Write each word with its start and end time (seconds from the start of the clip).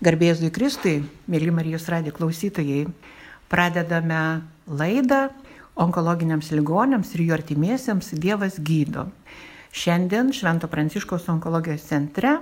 Garbėzui 0.00 0.48
Kristui, 0.48 1.02
mėly 1.28 1.52
Marijos 1.52 1.84
radijo 1.92 2.14
klausytojai, 2.16 2.86
pradedame 3.52 4.40
laidą 4.64 5.26
onkologiniams 5.76 6.48
ligonėms 6.56 7.10
ir 7.12 7.26
jų 7.26 7.34
artimiesiems 7.36 8.08
Dievas 8.16 8.56
gydo. 8.64 9.10
Šiandien 9.76 10.32
Švento 10.32 10.70
Pranciškos 10.72 11.28
onkologijos 11.28 11.84
centre 11.90 12.38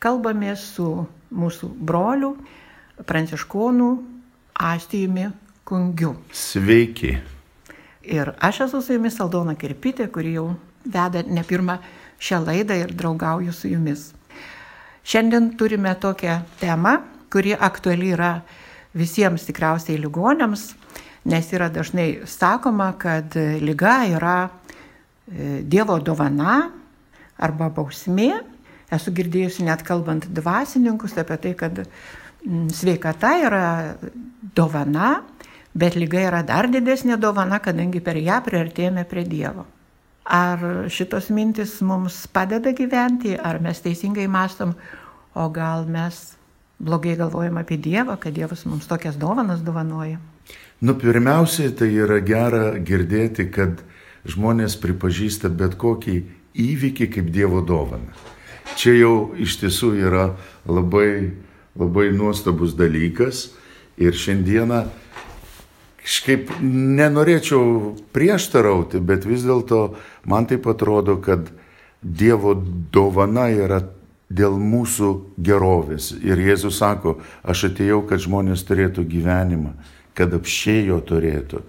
kalbamės 0.00 0.64
su 0.72 0.86
mūsų 1.28 1.68
broliu 1.84 2.32
Pranciškonu 3.04 3.90
Astijumi 4.56 5.28
Kungiu. 5.68 6.14
Sveiki. 6.32 7.12
Ir 8.08 8.32
aš 8.40 8.64
esu 8.70 8.80
su 8.80 8.96
jumis 8.96 9.20
Aldona 9.20 9.52
Kirpitė, 9.60 10.08
kuri 10.08 10.32
jau 10.38 10.48
veda 10.88 11.20
ne 11.28 11.44
pirmą 11.44 11.76
šią 12.22 12.40
laidą 12.48 12.80
ir 12.80 12.96
draugauju 12.96 13.52
su 13.52 13.68
jumis. 13.68 14.08
Šiandien 15.02 15.50
turime 15.58 15.94
tokią 15.98 16.38
temą, 16.60 16.96
kuri 17.32 17.56
aktuali 17.58 18.12
yra 18.14 18.36
visiems 18.94 19.46
tikriausiai 19.48 19.98
ligonėms, 19.98 20.68
nes 21.26 21.48
yra 21.54 21.68
dažnai 21.72 22.22
sakoma, 22.28 22.92
kad 22.98 23.34
lyga 23.62 23.96
yra 24.12 24.36
e, 24.46 25.62
Dievo 25.62 25.98
dovana 25.98 26.70
arba 27.42 27.70
bausmė. 27.74 28.30
Esu 28.92 29.14
girdėjusi 29.16 29.64
net 29.66 29.82
kalbant 29.86 30.28
dvasininkus 30.28 31.16
apie 31.18 31.38
tai, 31.40 31.54
kad 31.58 31.84
sveikata 32.74 33.30
yra 33.46 33.66
dovana, 34.54 35.22
bet 35.74 35.96
lyga 35.96 36.26
yra 36.28 36.42
dar 36.46 36.68
didesnė 36.70 37.16
dovana, 37.16 37.62
kadangi 37.64 38.02
per 38.04 38.18
ją 38.20 38.42
priartėjame 38.44 39.06
prie 39.08 39.24
Dievo. 39.24 39.64
Ar 40.24 40.86
šitos 40.92 41.30
mintis 41.34 41.80
mums 41.82 42.26
padeda 42.30 42.70
gyventi, 42.76 43.34
ar 43.34 43.58
mes 43.62 43.80
teisingai 43.82 44.28
mastom, 44.30 44.76
o 45.34 45.48
gal 45.50 45.88
mes 45.90 46.36
blogai 46.78 47.16
galvojam 47.18 47.58
apie 47.58 47.78
Dievą, 47.78 48.18
kad 48.20 48.34
Dievas 48.34 48.64
mums 48.66 48.86
tokias 48.86 49.18
dovanas 49.18 49.64
dovanoja? 49.66 50.20
Nu, 50.82 50.94
pirmiausiai, 50.94 51.72
tai 51.78 51.90
yra 51.94 52.20
gera 52.26 52.78
girdėti, 52.78 53.48
kad 53.50 53.82
žmonės 54.26 54.76
pripažįsta 54.82 55.50
bet 55.50 55.74
kokį 55.78 56.16
įvykį 56.54 57.08
kaip 57.16 57.30
Dievo 57.34 57.62
dovaną. 57.66 58.10
Čia 58.78 58.94
jau 58.96 59.14
iš 59.38 59.58
tiesų 59.60 59.92
yra 60.06 60.32
labai, 60.66 61.32
labai 61.78 62.10
nuostabus 62.14 62.76
dalykas 62.78 63.50
ir 64.00 64.14
šiandieną 64.16 64.84
kažkaip 66.02 66.50
nenorėčiau 66.62 67.94
prieštarauti, 68.14 69.00
bet 69.00 69.26
vis 69.28 69.46
dėlto 69.46 69.94
man 70.26 70.48
taip 70.50 70.66
atrodo, 70.70 71.18
kad 71.22 71.50
Dievo 72.02 72.56
dovana 72.90 73.46
yra 73.54 73.78
dėl 74.26 74.56
mūsų 74.58 75.10
gerovės. 75.38 76.10
Ir 76.18 76.40
Jėzus 76.42 76.80
sako, 76.80 77.20
aš 77.46 77.68
atėjau, 77.70 78.00
kad 78.08 78.22
žmonės 78.24 78.64
turėtų 78.66 79.04
gyvenimą, 79.06 79.76
kad 80.18 80.34
apšėjo 80.34 80.98
turėtų. 81.06 81.62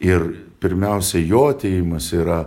Ir 0.00 0.24
pirmiausia, 0.62 1.20
jo 1.20 1.50
ateimas 1.52 2.08
yra 2.16 2.46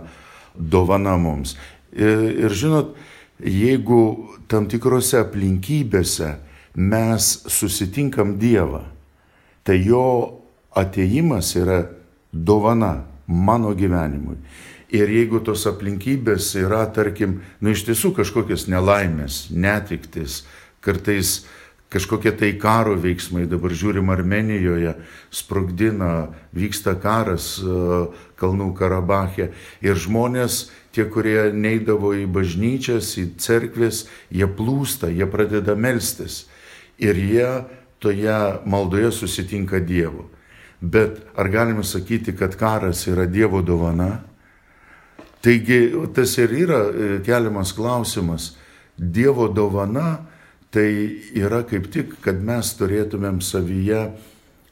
dovana 0.58 1.14
mums. 1.20 1.54
Ir, 1.94 2.26
ir 2.48 2.58
žinot, 2.58 2.96
jeigu 3.38 4.02
tam 4.50 4.66
tikrose 4.66 5.20
aplinkybėse 5.22 6.34
mes 6.74 7.30
susitinkam 7.46 8.34
Dievą, 8.40 8.82
tai 9.62 9.78
jo 9.84 10.37
ateimas 10.78 11.54
yra 11.58 11.82
dovana 12.32 13.04
mano 13.26 13.74
gyvenimui. 13.74 14.38
Ir 14.88 15.10
jeigu 15.12 15.42
tos 15.44 15.66
aplinkybės 15.68 16.54
yra, 16.56 16.86
tarkim, 16.96 17.42
nu 17.60 17.74
iš 17.74 17.84
tiesų 17.90 18.14
kažkokios 18.16 18.70
nelaimės, 18.72 19.48
netiktis, 19.52 20.46
kartais 20.80 21.42
kažkokie 21.92 22.32
tai 22.36 22.54
karo 22.60 22.94
veiksmai, 23.00 23.44
dabar 23.48 23.72
žiūrim 23.72 24.08
Armenijoje, 24.12 24.94
sprogdina, 25.32 26.30
vyksta 26.56 26.94
karas 27.00 27.56
e, 27.60 27.76
Kalnų 28.40 28.70
Karabachė 28.76 29.50
ir 29.84 30.00
žmonės, 30.00 30.70
tie, 30.92 31.04
kurie 31.08 31.50
neidavo 31.52 32.14
į 32.16 32.24
bažnyčias, 32.32 33.14
į 33.20 33.26
cerkvės, 33.40 34.06
jie 34.32 34.48
plūsta, 34.48 35.12
jie 35.12 35.28
pradeda 35.28 35.76
melstis 35.76 36.46
ir 36.96 37.16
jie 37.16 37.48
toje 38.00 38.40
maldoje 38.68 39.12
susitinka 39.12 39.80
Dievu. 39.84 40.28
Bet 40.80 41.22
ar 41.36 41.48
galime 41.50 41.82
sakyti, 41.82 42.36
kad 42.36 42.56
karas 42.56 43.06
yra 43.10 43.26
Dievo 43.26 43.62
dovana? 43.62 44.20
Taigi 45.42 45.90
tas 46.14 46.36
ir 46.38 46.54
yra 46.54 46.80
e, 46.86 47.08
keliamas 47.26 47.72
klausimas. 47.74 48.56
Dievo 48.98 49.48
dovana 49.48 50.18
tai 50.70 51.18
yra 51.34 51.62
kaip 51.66 51.90
tik, 51.90 52.18
kad 52.22 52.42
mes 52.44 52.74
turėtumėm 52.78 53.40
savyje 53.42 54.08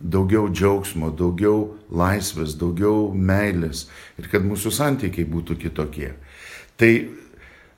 daugiau 0.00 0.50
džiaugsmo, 0.52 1.10
daugiau 1.16 1.76
laisvės, 1.90 2.54
daugiau 2.58 3.12
meilės 3.14 3.86
ir 4.20 4.28
kad 4.30 4.44
mūsų 4.44 4.72
santykiai 4.74 5.26
būtų 5.30 5.56
kitokie. 5.62 6.12
Tai 6.76 6.90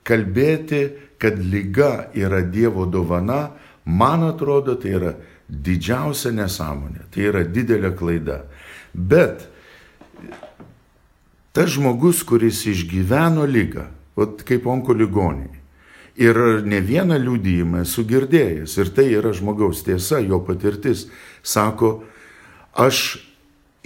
kalbėti, 0.03 0.81
kad 1.19 1.39
lyga 1.39 2.09
yra 2.15 2.41
Dievo 2.43 2.85
dovana, 2.85 3.51
man 3.85 4.25
atrodo, 4.27 4.75
tai 4.75 4.95
yra 4.97 5.13
didžiausia 5.49 6.31
nesąmonė, 6.35 7.07
tai 7.11 7.29
yra 7.31 7.43
didelė 7.43 7.93
klaida. 7.97 8.43
Bet 8.93 9.47
tas 11.53 11.73
žmogus, 11.73 12.21
kuris 12.23 12.61
išgyveno 12.69 13.45
lygą, 13.49 13.87
kaip 14.45 14.67
onkoligoniai, 14.69 15.59
ir 16.19 16.37
ne 16.67 16.81
vieną 16.83 17.17
liūdėjimą 17.23 17.83
esu 17.85 18.05
girdėjęs, 18.07 18.75
ir 18.81 18.91
tai 18.95 19.07
yra 19.15 19.31
žmogaus 19.35 19.83
tiesa, 19.87 20.19
jo 20.21 20.41
patirtis, 20.45 21.07
sako, 21.43 22.03
aš 22.75 23.19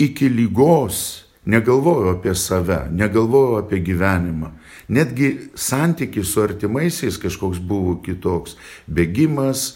iki 0.01 0.29
lygos 0.29 1.23
negalvoju 1.45 2.15
apie 2.17 2.35
save, 2.35 2.87
negalvoju 2.91 3.59
apie 3.61 3.81
gyvenimą. 3.83 4.51
Netgi 4.93 5.49
santykis 5.55 6.33
su 6.33 6.41
artimaisiais 6.43 7.17
kažkoks 7.21 7.61
buvo 7.63 7.97
kitoks. 8.03 8.57
Bėgimas, 8.87 9.73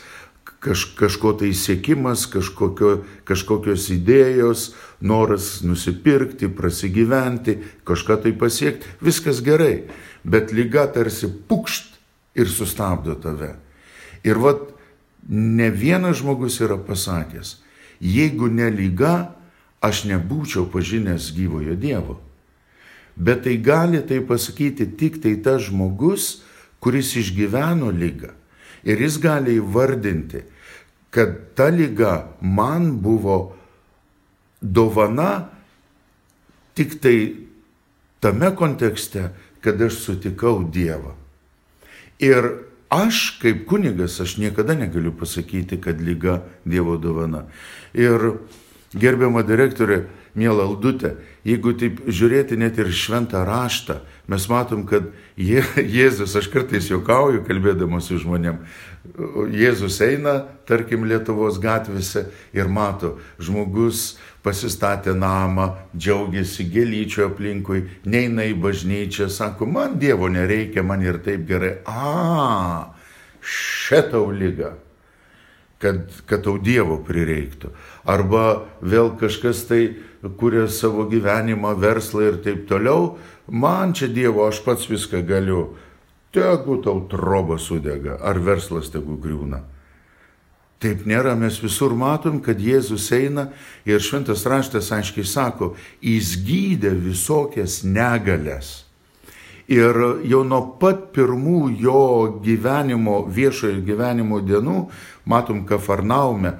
kaž, 0.59 0.85
kažko 0.97 1.33
tai 1.37 1.51
siekimas, 1.53 2.25
kažkokio, 2.31 3.03
kažkokios 3.27 3.89
idėjos, 3.93 4.71
noras 5.01 5.61
nusipirkti, 5.65 6.49
prasigyventi, 6.49 7.59
kažką 7.87 8.21
tai 8.23 8.33
pasiekti, 8.37 8.89
viskas 9.01 9.41
gerai, 9.45 9.87
bet 10.23 10.53
lyga 10.55 10.87
tarsi 10.93 11.29
pukšt 11.29 11.93
ir 12.37 12.49
sustabdo 12.49 13.15
tave. 13.21 13.55
Ir 14.25 14.41
vad, 14.41 14.65
ne 15.29 15.69
vienas 15.71 16.21
žmogus 16.21 16.59
yra 16.63 16.77
pasakęs, 16.81 17.57
jeigu 18.01 18.49
ne 18.49 18.69
lyga, 18.73 19.33
aš 19.81 20.05
nebūčiau 20.09 20.65
pažinęs 20.73 21.31
gyvojo 21.37 21.77
Dievo. 21.77 22.17
Bet 23.17 23.45
tai 23.45 23.57
gali 23.57 24.01
tai 24.05 24.21
pasakyti 24.21 24.85
tik 24.97 25.21
tai 25.21 25.37
tas 25.41 25.69
žmogus, 25.69 26.41
kuris 26.81 27.15
išgyveno 27.17 27.89
lygą. 27.89 28.36
Ir 28.87 29.01
jis 29.03 29.17
gali 29.19 29.57
įvardinti, 29.59 30.43
kad 31.11 31.33
ta 31.57 31.67
lyga 31.73 32.29
man 32.41 32.95
buvo 33.03 33.57
dovana 34.61 35.49
tik 36.77 36.99
tai 37.01 37.17
tame 38.23 38.53
kontekste, 38.55 39.31
kad 39.61 39.81
aš 39.81 39.99
sutikau 40.05 40.61
Dievą. 40.71 41.15
Ir 42.23 42.47
aš 42.89 43.39
kaip 43.41 43.65
kunigas, 43.67 44.19
aš 44.21 44.37
niekada 44.41 44.77
negaliu 44.77 45.11
pasakyti, 45.11 45.81
kad 45.81 46.01
lyga 46.01 46.41
Dievo 46.65 46.97
dovana. 47.01 47.43
Ir 47.93 48.39
gerbiama 48.95 49.43
direktorė, 49.43 50.05
mėla 50.37 50.67
Aldutė, 50.67 51.15
jeigu 51.47 51.73
taip 51.77 52.03
žiūrėti 52.05 52.57
net 52.59 52.77
ir 52.79 52.91
šventą 52.93 53.41
raštą, 53.47 53.99
mes 54.29 54.45
matom, 54.51 54.85
kad 54.87 55.09
Je, 55.37 55.63
Jėzus, 55.97 56.35
aš 56.37 56.49
kartais 56.53 56.89
juokauju, 56.91 57.43
kalbėdamas 57.47 58.09
su 58.09 58.19
žmonėm, 58.21 58.61
Jėzus 59.53 59.99
eina, 60.03 60.39
tarkim, 60.67 61.05
Lietuvos 61.07 61.59
gatvėse 61.63 62.27
ir 62.55 62.69
mato, 62.69 63.15
žmogus 63.39 64.17
pasistatė 64.45 65.15
namą, 65.17 65.69
džiaugiasi 65.95 66.67
gėlyčio 66.71 67.27
aplinkui, 67.31 67.85
neina 68.05 68.47
į 68.47 68.57
bažnyčią, 68.63 69.29
sako, 69.33 69.67
man 69.69 69.99
Dievo 69.99 70.29
nereikia, 70.31 70.83
man 70.83 71.05
ir 71.05 71.21
taip 71.23 71.47
gerai. 71.49 71.77
A, 71.87 72.93
šitau 73.41 74.29
lyga 74.31 74.75
kad, 75.81 76.07
kad 76.29 76.43
tau 76.45 76.57
Dievo 76.61 76.99
prireiktų. 77.05 77.71
Arba 78.07 78.63
vėl 78.81 79.13
kažkas 79.19 79.65
tai 79.69 79.81
kuria 80.39 80.67
savo 80.71 81.05
gyvenimą, 81.09 81.75
verslą 81.77 82.31
ir 82.31 82.39
taip 82.45 82.65
toliau, 82.69 83.17
man 83.47 83.93
čia 83.93 84.09
Dievo, 84.11 84.47
aš 84.47 84.63
pats 84.65 84.89
viską 84.89 85.21
galiu. 85.27 85.75
Tegu 86.33 86.81
tau 86.83 87.05
troba 87.09 87.57
sudega, 87.61 88.17
ar 88.21 88.39
verslas 88.43 88.91
tegu 88.93 89.17
griūna. 89.21 89.61
Taip 90.77 91.07
nėra, 91.09 91.33
mes 91.33 91.55
visur 91.57 91.95
matom, 91.97 92.37
kad 92.45 92.59
Jėzus 92.61 93.07
eina 93.15 93.47
ir 93.87 94.03
šventas 94.03 94.43
raštas 94.45 94.91
aiškiai 94.93 95.25
sako, 95.25 95.71
jis 96.05 96.35
gydė 96.45 96.91
visokias 97.01 97.81
negalės. 97.81 98.86
Ir 99.67 99.97
jau 100.23 100.45
nuo 100.47 100.61
pat 100.79 101.09
pirmų 101.15 101.73
jo 101.81 102.01
gyvenimo, 102.43 103.25
viešojo 103.27 103.81
gyvenimo 103.83 104.39
dienų, 104.39 104.77
matom 105.27 105.65
Kafarnaume, 105.67 106.53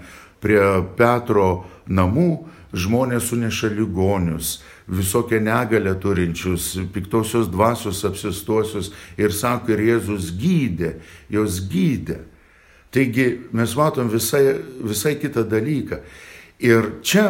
prie 0.43 0.59
Petro 0.99 1.65
namų, 1.87 2.31
žmonės 2.75 3.29
suneša 3.31 3.71
ligonius, 3.71 4.57
visokią 4.91 5.39
negalę 5.43 5.95
turinčius, 6.03 6.73
piktosios 6.93 7.47
dvasios 7.51 8.03
apsistuosius 8.07 8.91
ir 9.17 9.31
sako, 9.31 9.71
ir 9.75 9.85
Jėzus 9.87 10.33
gydė, 10.35 10.97
jos 11.31 11.61
gydė. 11.71 12.21
Taigi 12.91 13.27
mes 13.55 13.75
matom 13.75 14.11
visai, 14.11 14.57
visai 14.83 15.15
kitą 15.19 15.43
dalyką. 15.47 16.01
Ir 16.63 16.91
čia, 17.05 17.29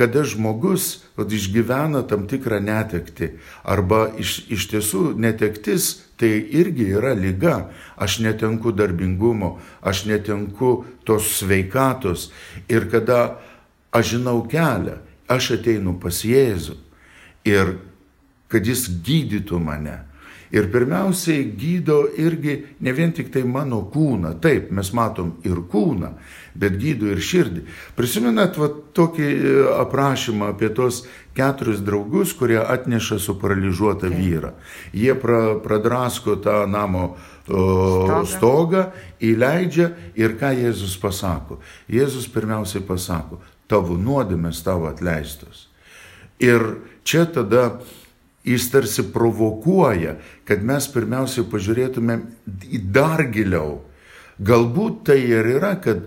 kada 0.00 0.22
žmogus 0.24 1.02
vat, 1.16 1.28
išgyvena 1.28 2.00
tam 2.08 2.24
tikrą 2.24 2.56
netekti, 2.64 3.34
arba 3.68 4.06
iš, 4.16 4.46
iš 4.48 4.64
tiesų 4.72 5.02
netektis 5.20 5.90
tai 6.16 6.32
irgi 6.56 6.86
yra 6.96 7.12
lyga. 7.12 7.68
Aš 8.00 8.22
netenku 8.24 8.72
darbingumo, 8.72 9.58
aš 9.84 10.06
netenku 10.08 10.86
tos 11.04 11.28
sveikatos. 11.42 12.30
Ir 12.72 12.88
kada 12.88 13.42
aš 13.92 14.14
žinau 14.16 14.40
kelią, 14.48 14.96
aš 15.28 15.54
ateinu 15.58 15.98
pas 16.00 16.24
Jėzų 16.24 16.78
ir 17.44 17.76
kad 18.48 18.64
jis 18.64 18.88
gydytų 19.04 19.60
mane. 19.60 20.00
Ir 20.50 20.66
pirmiausiai 20.72 21.44
gydo 21.54 22.02
irgi 22.18 22.56
ne 22.82 22.92
vien 22.92 23.12
tik 23.14 23.28
tai 23.30 23.44
mano 23.46 23.84
kūną, 23.92 24.32
taip, 24.42 24.72
mes 24.74 24.88
matom 24.98 25.36
ir 25.46 25.60
kūną, 25.70 26.10
bet 26.58 26.74
gydo 26.80 27.06
ir 27.12 27.22
širdį. 27.22 27.62
Prisimenat 27.94 28.58
va, 28.58 28.66
tokį 28.68 29.28
e, 29.30 29.52
aprašymą 29.78 30.50
apie 30.50 30.72
tos 30.74 31.04
keturis 31.38 31.84
draugus, 31.86 32.34
kurie 32.34 32.58
atneša 32.58 33.20
suparaližuotą 33.22 34.10
vyrą. 34.10 34.50
Jie 34.90 35.14
pra, 35.22 35.54
pradrasko 35.62 36.34
tą 36.42 36.64
namo 36.66 37.12
o, 37.46 38.24
stogą, 38.26 38.88
įleidžia 39.22 39.92
ir 40.18 40.34
ką 40.40 40.50
Jėzus 40.58 40.98
pasako. 40.98 41.60
Jėzus 41.86 42.26
pirmiausiai 42.34 42.82
pasako, 42.86 43.38
tavo 43.70 43.94
nuodėmės 43.94 44.64
tavo 44.66 44.90
atleistos. 44.90 45.68
Ir 46.42 46.80
čia 47.06 47.26
tada 47.30 47.78
jis 48.44 48.70
tarsi 48.72 49.04
provokuoja, 49.12 50.16
kad 50.48 50.62
mes 50.64 50.88
pirmiausiai 50.92 51.46
pažiūrėtumėm 51.50 52.24
dar 52.92 53.24
giliau. 53.32 53.80
Galbūt 54.40 55.02
tai 55.10 55.18
ir 55.28 55.48
yra, 55.58 55.74
kad 55.82 56.06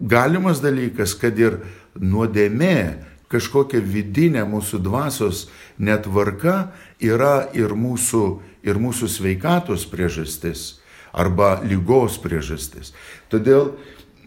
galimas 0.00 0.62
dalykas, 0.64 1.12
kad 1.20 1.36
ir 1.38 1.60
nuodėmė, 2.00 3.04
kažkokia 3.28 3.82
vidinė 3.82 4.44
mūsų 4.48 4.80
dvasios 4.84 5.48
netvarka 5.78 6.70
yra 7.02 7.50
ir 7.56 7.74
mūsų, 7.76 8.24
ir 8.64 8.80
mūsų 8.80 9.10
sveikatos 9.10 9.84
priežastis 9.90 10.78
arba 11.14 11.60
lygos 11.62 12.16
priežastis. 12.18 12.94
Todėl 13.30 13.74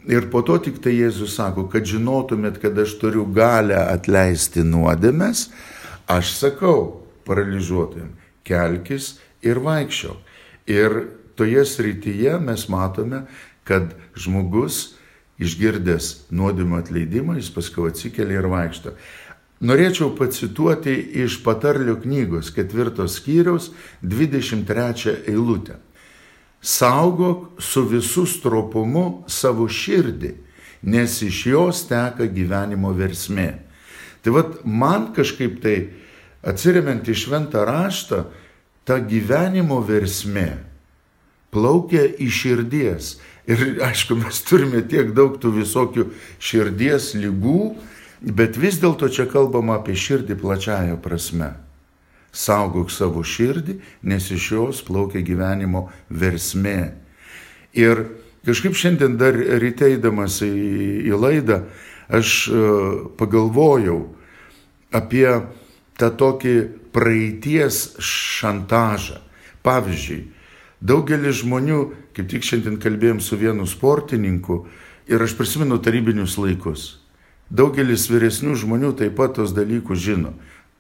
Ir 0.07 0.29
po 0.31 0.39
to 0.39 0.55
tik 0.63 0.77
tai 0.79 0.93
Jėzus 0.95 1.33
sako, 1.35 1.65
kad 1.67 1.83
žinotumėt, 1.83 2.61
kad 2.63 2.77
aš 2.79 2.93
turiu 3.01 3.25
galę 3.27 3.75
atleisti 3.75 4.63
nuodėmės, 4.63 5.49
aš 6.07 6.31
sakau 6.31 7.06
paralyžiuotojim, 7.27 8.13
kelkis 8.47 9.17
ir 9.45 9.61
vaikščiau. 9.63 10.17
Ir 10.67 10.97
toje 11.37 11.63
srityje 11.67 12.39
mes 12.43 12.67
matome, 12.71 13.25
kad 13.67 13.93
žmogus 14.17 14.97
išgirdęs 15.37 16.29
nuodėmio 16.33 16.79
atleidimą, 16.81 17.37
jis 17.37 17.51
paskui 17.53 17.91
atsikelia 17.91 18.41
ir 18.41 18.49
vaikšto. 18.51 18.95
Norėčiau 19.67 20.11
pacituoti 20.17 20.93
iš 21.23 21.39
patarlių 21.45 21.97
knygos 22.03 22.51
ketvirtos 22.53 23.17
skyriaus 23.19 23.71
23 24.05 25.17
eilutę 25.29 25.79
saugok 26.61 27.61
su 27.61 27.85
visų 27.87 28.25
stropumu 28.27 29.05
savo 29.29 29.67
širdį, 29.69 30.33
nes 30.87 31.21
iš 31.25 31.45
jos 31.51 31.83
teka 31.89 32.27
gyvenimo 32.31 32.93
versmė. 32.97 33.51
Tai 34.21 34.33
vad 34.35 34.57
man 34.65 35.11
kažkaip 35.15 35.61
tai 35.63 35.77
atsiriamant 36.47 37.07
į 37.07 37.15
šventą 37.17 37.65
raštą, 37.67 38.23
ta 38.87 38.99
gyvenimo 39.03 39.81
versmė 39.83 40.49
plaukia 41.51 42.05
iš 42.23 42.41
širdies. 42.43 43.11
Ir 43.47 43.79
aišku, 43.83 44.17
mes 44.19 44.41
turime 44.47 44.81
tiek 44.87 45.13
daug 45.15 45.37
tų 45.39 45.53
visokių 45.61 46.09
širdies 46.43 47.13
lygų, 47.19 47.61
bet 48.21 48.59
vis 48.59 48.79
dėlto 48.81 49.07
čia 49.11 49.27
kalbama 49.31 49.79
apie 49.79 49.95
širdį 49.95 50.35
plačiają 50.39 50.99
prasme 51.03 51.53
saugok 52.37 52.91
savo 52.93 53.23
širdį, 53.25 53.79
nes 54.07 54.29
iš 54.33 54.51
jos 54.53 54.81
plaukia 54.85 55.23
gyvenimo 55.25 55.87
versmė. 56.09 56.93
Ir 57.77 58.03
kažkaip 58.45 58.77
šiandien 58.77 59.17
dar 59.19 59.37
ryte 59.61 59.89
eidamas 59.89 60.41
į, 60.45 60.51
į 61.09 61.17
laidą, 61.17 61.63
aš 62.07 62.35
e, 62.47 62.59
pagalvojau 63.19 63.99
apie 64.95 65.27
tą 65.97 66.11
tokį 66.13 66.55
praeities 66.95 67.97
šantažą. 68.01 69.21
Pavyzdžiui, 69.65 70.21
daugelis 70.79 71.41
žmonių, 71.41 71.79
kaip 72.15 72.29
tik 72.31 72.45
šiandien 72.47 72.77
kalbėjom 72.81 73.19
su 73.21 73.37
vienu 73.39 73.65
sportininku, 73.67 74.65
ir 75.07 75.23
aš 75.23 75.35
prisimenu 75.39 75.79
tarybinius 75.83 76.37
laikus. 76.39 76.97
Daugelis 77.49 78.09
vyresnių 78.11 78.55
žmonių 78.59 78.93
taip 78.99 79.15
pat 79.19 79.37
tos 79.39 79.53
dalykus 79.55 80.01
žino. 80.03 80.33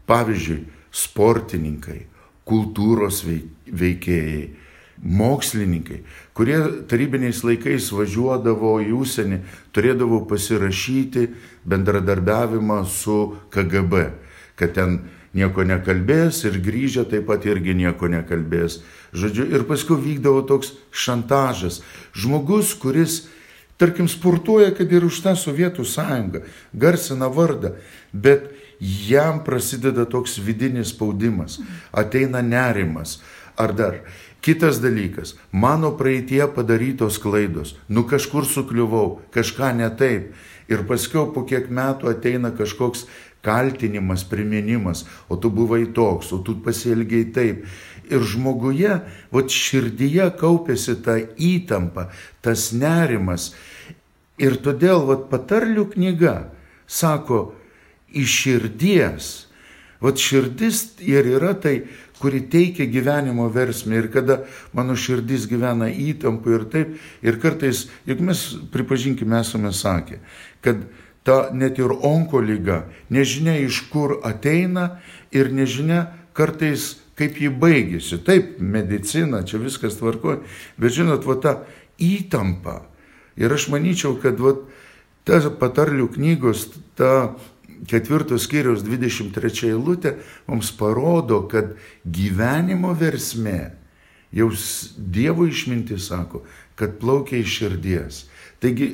Pavyzdžiui, 0.07 0.65
sportininkai, 0.91 2.05
kultūros 2.47 3.21
veikėjai, 3.27 4.43
mokslininkai, 4.97 6.01
kurie 6.35 6.57
tarybiniais 6.89 7.43
laikais 7.45 7.89
važiuodavo 7.93 8.77
į 8.83 8.93
užsienį, 8.97 9.41
turėdavo 9.75 10.23
pasirašyti 10.29 11.27
bendradarbiavimą 11.67 12.81
su 12.89 13.19
KGB, 13.53 14.07
kad 14.57 14.73
ten 14.75 14.99
nieko 15.37 15.63
nekalbės 15.67 16.41
ir 16.47 16.59
grįžę 16.63 17.05
taip 17.11 17.27
pat 17.29 17.45
irgi 17.45 17.75
nieko 17.77 18.09
nekalbės. 18.11 18.81
Žodžiu, 19.13 19.47
ir 19.53 19.65
paskui 19.69 19.99
vykdavo 20.01 20.43
toks 20.49 20.73
šantažas. 20.91 21.81
Žmogus, 22.17 22.73
kuris, 22.79 23.25
tarkim, 23.77 24.09
sportuoja, 24.09 24.73
kad 24.75 24.91
ir 24.91 25.05
už 25.07 25.21
tą 25.25 25.35
Sovietų 25.37 25.85
sąjungą, 25.85 26.43
garsina 26.73 27.29
vardą, 27.29 27.75
bet 28.13 28.49
jam 28.79 29.43
prasideda 29.45 30.05
toks 30.09 30.37
vidinis 30.41 30.93
spaudimas, 30.93 31.59
ateina 31.91 32.41
nerimas. 32.41 33.19
Ar 33.57 33.73
dar 33.73 34.01
kitas 34.41 34.77
dalykas, 34.79 35.33
mano 35.51 35.91
praeitie 35.97 36.45
padarytos 36.53 37.17
klaidos, 37.17 37.73
nu 37.89 38.05
kažkur 38.05 38.45
sukliuvau, 38.45 39.19
kažką 39.33 39.73
ne 39.75 39.89
taip. 39.89 40.35
Ir 40.67 40.83
paskui 40.83 41.23
po 41.31 41.45
kiek 41.47 41.69
metų 41.71 42.11
ateina 42.11 42.51
kažkoks 42.51 43.05
kaltinimas, 43.45 44.25
priminimas, 44.27 45.05
o 45.29 45.37
tu 45.37 45.51
buvai 45.53 45.85
toks, 45.93 46.33
o 46.33 46.41
tu 46.43 46.57
pasielgiai 46.63 47.29
taip. 47.33 47.65
Ir 48.07 48.23
žmoguje, 48.23 49.01
va 49.33 49.41
širdyje 49.51 50.29
kaupėsi 50.39 50.95
ta 51.03 51.17
įtampa, 51.19 52.07
tas 52.41 52.69
nerimas. 52.71 53.51
Ir 54.39 54.55
todėl, 54.63 55.03
va 55.09 55.17
patarlių 55.27 55.89
knyga 55.91 56.37
sako, 56.87 57.51
iš 58.15 58.35
širdies. 58.43 59.31
Vat 60.01 60.21
širdis 60.21 60.99
ir 61.01 61.25
yra 61.25 61.55
tai, 61.57 61.81
kuri 62.21 62.43
teikia 62.49 62.85
gyvenimo 62.89 63.47
versmę 63.53 63.97
ir 63.97 64.07
kada 64.13 64.43
mano 64.73 64.95
širdis 64.97 65.47
gyvena 65.49 65.89
įtampu 65.89 66.53
ir 66.53 66.65
taip, 66.69 66.95
ir 67.25 67.39
kartais, 67.41 67.87
juk 68.05 68.21
mes 68.25 68.43
pripažinkime, 68.73 69.39
esame 69.41 69.73
sakę, 69.73 70.19
kad 70.61 70.85
ta 71.27 71.49
net 71.51 71.75
ir 71.81 71.91
onko 71.91 72.39
lyga, 72.39 72.85
nežinia 73.11 73.57
iš 73.59 73.81
kur 73.91 74.21
ateina 74.23 75.01
ir 75.35 75.51
nežinia 75.51 76.05
kartais 76.31 76.93
kaip 77.19 77.41
ji 77.41 77.49
baigėsi. 77.51 78.21
Taip, 78.23 78.55
medicina, 78.63 79.41
čia 79.43 79.59
viskas 79.59 79.97
tvarkoja, 79.99 80.39
bet 80.79 80.95
žinot, 80.95 81.25
va 81.27 81.35
ta 81.43 81.53
įtampa. 81.99 82.79
Ir 83.35 83.51
aš 83.53 83.67
manyčiau, 83.73 84.15
kad 84.21 84.39
va, 84.39 84.55
ta 85.27 85.41
patarlių 85.59 86.07
knygos, 86.15 86.69
ta 86.95 87.33
ketvirtos 87.89 88.45
skyriaus 88.47 88.85
23 88.85 89.73
eilutė 89.73 90.15
mums 90.47 90.71
parodo, 90.79 91.43
kad 91.51 91.75
gyvenimo 92.05 92.93
versmė, 92.97 93.73
jau 94.31 94.47
Dievo 94.97 95.49
išmintis 95.49 96.07
sako, 96.07 96.45
kad 96.79 96.97
plaukia 97.01 97.41
iš 97.41 97.59
širdies. 97.59 98.23
Taigi, 98.63 98.93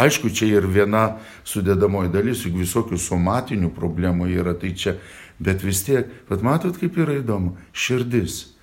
aišku, 0.00 0.30
čia 0.34 0.48
ir 0.58 0.66
viena 0.70 1.18
sudėdamoji 1.46 2.12
dalis, 2.14 2.44
juk 2.46 2.58
visokių 2.62 2.98
somatinių 3.00 3.70
problemų 3.74 4.30
yra, 4.34 4.54
tai 4.58 4.74
čia, 4.74 4.96
bet 5.38 5.64
vis 5.64 5.84
tiek, 5.86 6.10
bet 6.28 6.42
matot, 6.42 6.76
kaip 6.80 6.98
yra 6.98 7.20
įdomu, 7.20 7.56
širdis. 7.72 8.54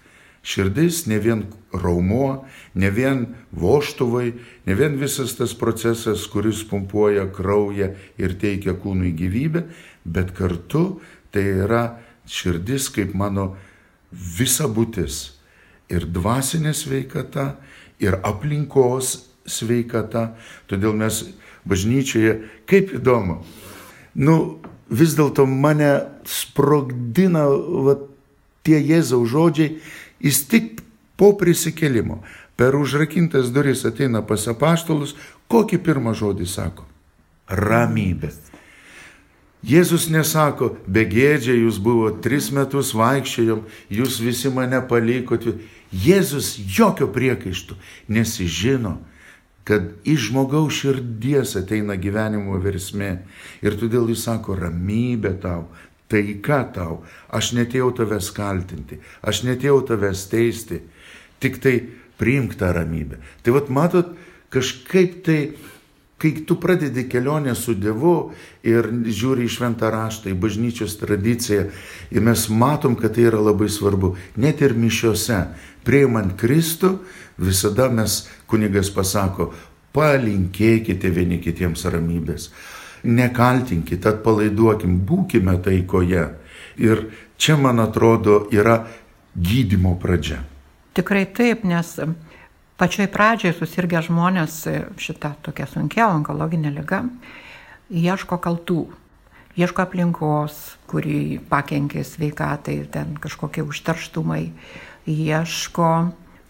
Širdis 0.41 1.03
ne 1.05 1.19
vien 1.21 1.43
raumo, 1.69 2.47
ne 2.73 2.89
vien 2.89 3.27
voštuvai, 3.53 4.31
ne 4.65 4.77
vien 4.77 4.97
visas 4.97 5.35
tas 5.37 5.53
procesas, 5.53 6.25
kuris 6.25 6.63
pumpuoja 6.65 7.27
kraują 7.29 7.91
ir 8.17 8.33
teikia 8.41 8.73
kūnui 8.73 9.13
gyvybę, 9.17 9.67
bet 10.03 10.33
kartu 10.33 11.01
tai 11.31 11.45
yra 11.61 11.83
širdis 12.25 12.89
kaip 12.89 13.13
mano 13.13 13.51
visa 14.11 14.65
būtis. 14.65 15.37
Ir 15.91 16.07
dvasinė 16.09 16.73
sveikata, 16.73 17.53
ir 18.01 18.17
aplinkos 18.25 19.30
sveikata. 19.45 20.31
Todėl 20.69 20.95
mes 20.97 21.23
bažnyčioje, 21.67 22.37
kaip 22.69 22.95
įdomu, 22.97 23.41
nu, 24.15 24.37
vis 24.91 25.15
dėlto 25.17 25.45
mane 25.47 25.91
sprogdina 26.27 27.45
va, 27.47 27.97
tie 28.65 28.79
Jėzaus 28.81 29.29
žodžiai, 29.31 29.77
jis 30.21 30.43
tik 30.49 30.81
po 31.17 31.33
prisikelimo 31.37 32.21
per 32.59 32.75
užrakintas 32.75 33.49
duris 33.53 33.85
ateina 33.87 34.21
pas 34.21 34.43
apaštalus, 34.51 35.15
kokį 35.49 35.79
pirmą 35.81 36.13
žodį 36.17 36.45
sako? 36.45 36.85
Ramybė. 37.49 38.29
Jėzus 39.61 40.07
nesako, 40.09 40.71
begėdžiai 40.89 41.59
jūs 41.61 41.77
buvo 41.81 42.09
tris 42.23 42.49
metus 42.53 42.95
vaikščiojom, 42.97 43.61
jūs 43.93 44.17
visi 44.21 44.49
mane 44.49 44.79
palikot. 44.89 45.45
Jėzus 45.91 46.55
jokio 46.77 47.09
priekaištų, 47.11 47.75
nes 48.09 48.37
žino, 48.41 48.95
kad 49.67 49.87
iš 50.07 50.29
žmogaus 50.29 50.81
širdies 50.81 51.55
ateina 51.59 51.97
gyvenimo 51.99 52.57
versmė. 52.61 53.11
Ir 53.61 53.77
todėl 53.79 54.09
jis 54.11 54.25
sako, 54.27 54.57
ramybė 54.59 55.35
tau, 55.43 55.67
taika 56.11 56.63
tau, 56.75 57.01
aš 57.31 57.53
netėjau 57.57 57.91
tavęs 58.01 58.31
kaltinti, 58.35 58.99
aš 59.21 59.43
netėjau 59.47 59.81
tavęs 59.93 60.25
teisti, 60.31 60.81
tik 61.39 61.61
tai 61.63 61.75
priimk 62.21 62.57
tą 62.59 62.73
ramybę. 62.75 63.21
Tai 63.43 63.57
vad 63.57 63.69
matot, 63.73 64.15
kažkaip 64.53 65.21
tai 65.25 65.41
Kai 66.21 66.43
tu 66.45 66.55
pradedi 66.55 67.07
kelionę 67.09 67.55
su 67.57 67.73
Dievu 67.73 68.29
ir 68.61 68.85
žiūri 69.09 69.47
į 69.47 69.53
šventą 69.55 69.89
raštą, 69.89 70.29
į 70.29 70.37
bažnyčios 70.37 70.93
tradiciją, 70.99 71.63
ir 72.13 72.21
mes 72.21 72.43
matom, 72.53 72.93
kad 72.93 73.15
tai 73.15 73.25
yra 73.25 73.39
labai 73.41 73.65
svarbu. 73.73 74.11
Net 74.37 74.61
ir 74.61 74.75
mišiuose, 74.77 75.39
prieimant 75.81 76.35
Kristų, 76.37 76.91
visada 77.41 77.89
mes, 77.89 78.23
kunigas 78.49 78.91
pasako, 78.93 79.51
palinkėkite 79.95 81.11
vieni 81.11 81.41
kitiems 81.43 81.85
ramybės. 81.91 82.49
Nekaltinkite, 83.03 84.13
atpalaiduokim, 84.13 84.99
būkime 85.09 85.57
taikoje. 85.65 86.27
Ir 86.81 87.05
čia, 87.41 87.57
man 87.57 87.81
atrodo, 87.81 88.45
yra 88.53 88.83
gydimo 89.35 89.95
pradžia. 89.99 90.43
Tikrai 90.95 91.25
taip, 91.33 91.65
nes 91.67 91.95
pačioj 92.79 93.07
pradžioj 93.11 93.55
susirgę 93.57 94.01
žmonės 94.05 94.63
šitą 95.01 95.35
tokią 95.45 95.67
sunkia 95.71 96.09
onkologinę 96.11 96.71
lygą 96.75 97.05
ieško 97.91 98.39
kaltų, 98.39 98.85
ieško 99.59 99.83
aplinkos, 99.83 100.57
kuri 100.87 101.39
pakenkė 101.51 102.03
sveikatai, 102.07 102.79
ten 102.91 103.17
kažkokie 103.19 103.65
užterštumai, 103.67 104.51
ieško 105.09 105.91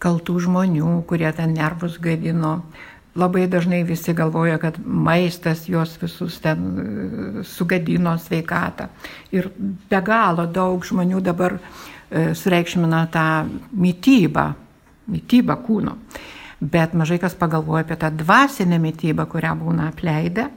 kaltų 0.02 0.40
žmonių, 0.46 0.96
kurie 1.08 1.30
ten 1.36 1.54
nervus 1.56 1.98
gadino. 2.02 2.60
Labai 3.18 3.44
dažnai 3.50 3.82
visi 3.84 4.14
galvoja, 4.16 4.56
kad 4.56 4.78
maistas 4.80 5.66
juos 5.68 5.98
visus 6.00 6.38
ten 6.40 6.62
e, 6.64 7.42
sugadino 7.44 8.14
sveikatą. 8.16 8.86
Ir 9.36 9.50
be 9.58 10.00
galo 10.00 10.46
daug 10.48 10.80
žmonių 10.88 11.20
dabar 11.20 11.58
e, 11.58 12.32
sureikšmina 12.32 13.02
tą 13.12 13.26
mytybą, 13.76 14.46
mytybą 15.12 15.58
kūno. 15.66 15.98
Bet 16.62 16.96
mažai 16.96 17.18
kas 17.20 17.36
pagalvoja 17.36 17.84
apie 17.84 17.98
tą 18.00 18.08
dvasinę 18.16 18.78
mytybą, 18.80 19.26
kurią 19.28 19.52
būna 19.60 19.90
apleidę. 19.92 20.48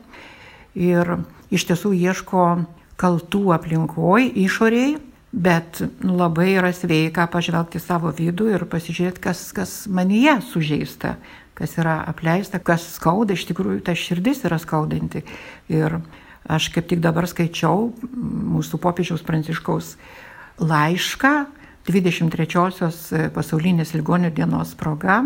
Ir 0.79 1.17
iš 1.51 1.67
tiesų 1.67 1.91
ieško 1.97 2.45
kaltų 2.95 3.43
aplinkoj, 3.57 4.29
išoriai, 4.45 4.95
bet 5.35 5.81
labai 5.99 6.53
yra 6.55 6.71
sveika 6.71 7.25
pažvelgti 7.31 7.81
savo 7.83 8.11
vidų 8.15 8.53
ir 8.55 8.63
pasižiūrėti, 8.71 9.21
kas, 9.23 9.49
kas 9.55 9.73
manyje 9.91 10.37
sužeista, 10.47 11.17
kas 11.57 11.75
yra 11.81 11.97
apleista, 12.07 12.61
kas 12.63 12.85
skauda, 12.95 13.35
iš 13.35 13.43
tikrųjų 13.49 13.81
ta 13.83 13.95
širdis 13.99 14.45
yra 14.47 14.59
skaudanti. 14.61 15.25
Ir 15.71 15.99
aš 16.47 16.69
kaip 16.71 16.87
tik 16.87 17.03
dabar 17.03 17.27
skaičiau 17.27 17.89
mūsų 18.55 18.79
popiežiaus 18.79 19.25
pranciškaus 19.27 19.95
laišką, 20.63 21.35
23-osios 21.85 23.01
e, 23.13 23.27
pasaulinės 23.33 23.93
ligonių 23.93 24.31
dienos 24.33 24.71
proga. 24.79 25.19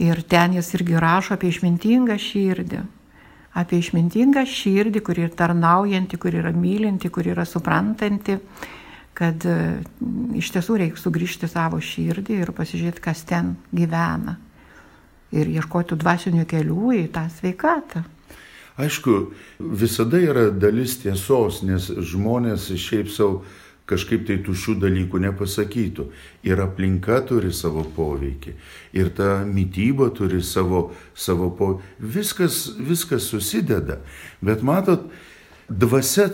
Ir 0.00 0.24
ten 0.24 0.56
jis 0.56 0.72
irgi 0.78 0.96
rašo 0.98 1.36
apie 1.36 1.52
išmintingą 1.52 2.16
širdį. 2.18 2.80
Apie 3.60 3.78
išmintingą 3.82 4.46
širdį, 4.48 5.02
kuri 5.04 5.26
yra 5.26 5.36
tarnaujanti, 5.44 6.18
kuri 6.18 6.40
yra 6.40 6.54
mylinti, 6.56 7.10
kuri 7.12 7.34
yra 7.34 7.44
suprantanti, 7.46 8.38
kad 9.14 9.44
e, 9.46 9.56
iš 10.38 10.52
tiesų 10.54 10.78
reikia 10.82 11.00
sugrįžti 11.00 11.48
savo 11.50 11.80
širdį 11.82 12.40
ir 12.44 12.54
pasižiūrėti, 12.56 13.04
kas 13.04 13.24
ten 13.28 13.54
gyvena. 13.74 14.38
Ir 15.30 15.50
ieškoti 15.50 15.98
dvasinių 16.00 16.46
kelių 16.50 16.94
į 16.98 17.04
tą 17.14 17.28
sveikatą. 17.30 18.02
Aišku, 18.80 19.16
visada 19.58 20.18
yra 20.22 20.48
dalis 20.50 20.96
tiesos, 21.02 21.60
nes 21.66 21.90
žmonės 21.90 22.70
šiaip 22.80 23.10
savo 23.12 23.42
kažkaip 23.90 24.26
tai 24.28 24.38
tušių 24.46 24.76
dalykų 24.84 25.20
nepasakytų. 25.26 26.06
Ir 26.46 26.62
aplinka 26.62 27.20
turi 27.26 27.50
savo 27.54 27.84
poveikį, 27.96 28.54
ir 28.96 29.10
ta 29.16 29.40
mytyba 29.46 30.10
turi 30.16 30.42
savo, 30.46 30.90
savo 31.14 31.50
poveikį. 31.58 31.96
Viskas, 32.16 32.60
viskas 32.78 33.26
susideda. 33.32 34.00
Bet 34.40 34.62
matot, 34.66 35.08
dvasia 35.68 36.30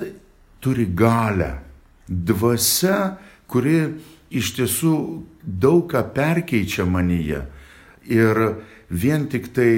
turi 0.60 0.86
galę. 0.86 1.65
Dvasia, 2.08 3.16
kuri 3.50 3.96
iš 4.30 4.52
tiesų 4.58 4.94
daug 5.42 5.86
ką 5.90 6.02
perkeičia 6.14 6.86
manyje. 6.88 7.44
Ir 8.06 8.40
vien 8.90 9.26
tik 9.30 9.50
tai 9.54 9.70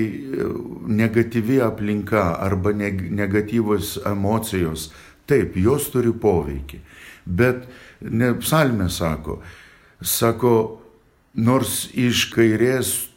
negatyvi 0.88 1.60
aplinka 1.64 2.34
arba 2.44 2.72
negatyvos 2.76 3.96
emocijos, 4.08 4.90
taip, 5.28 5.56
jos 5.56 5.88
turi 5.92 6.12
poveikį. 6.12 6.80
Bet 7.24 7.64
ne 8.00 8.32
psalmė 8.40 8.88
sako, 8.92 9.40
sako, 10.00 10.54
nors 11.36 11.88
iš 11.92 12.28
kairės 12.32 13.08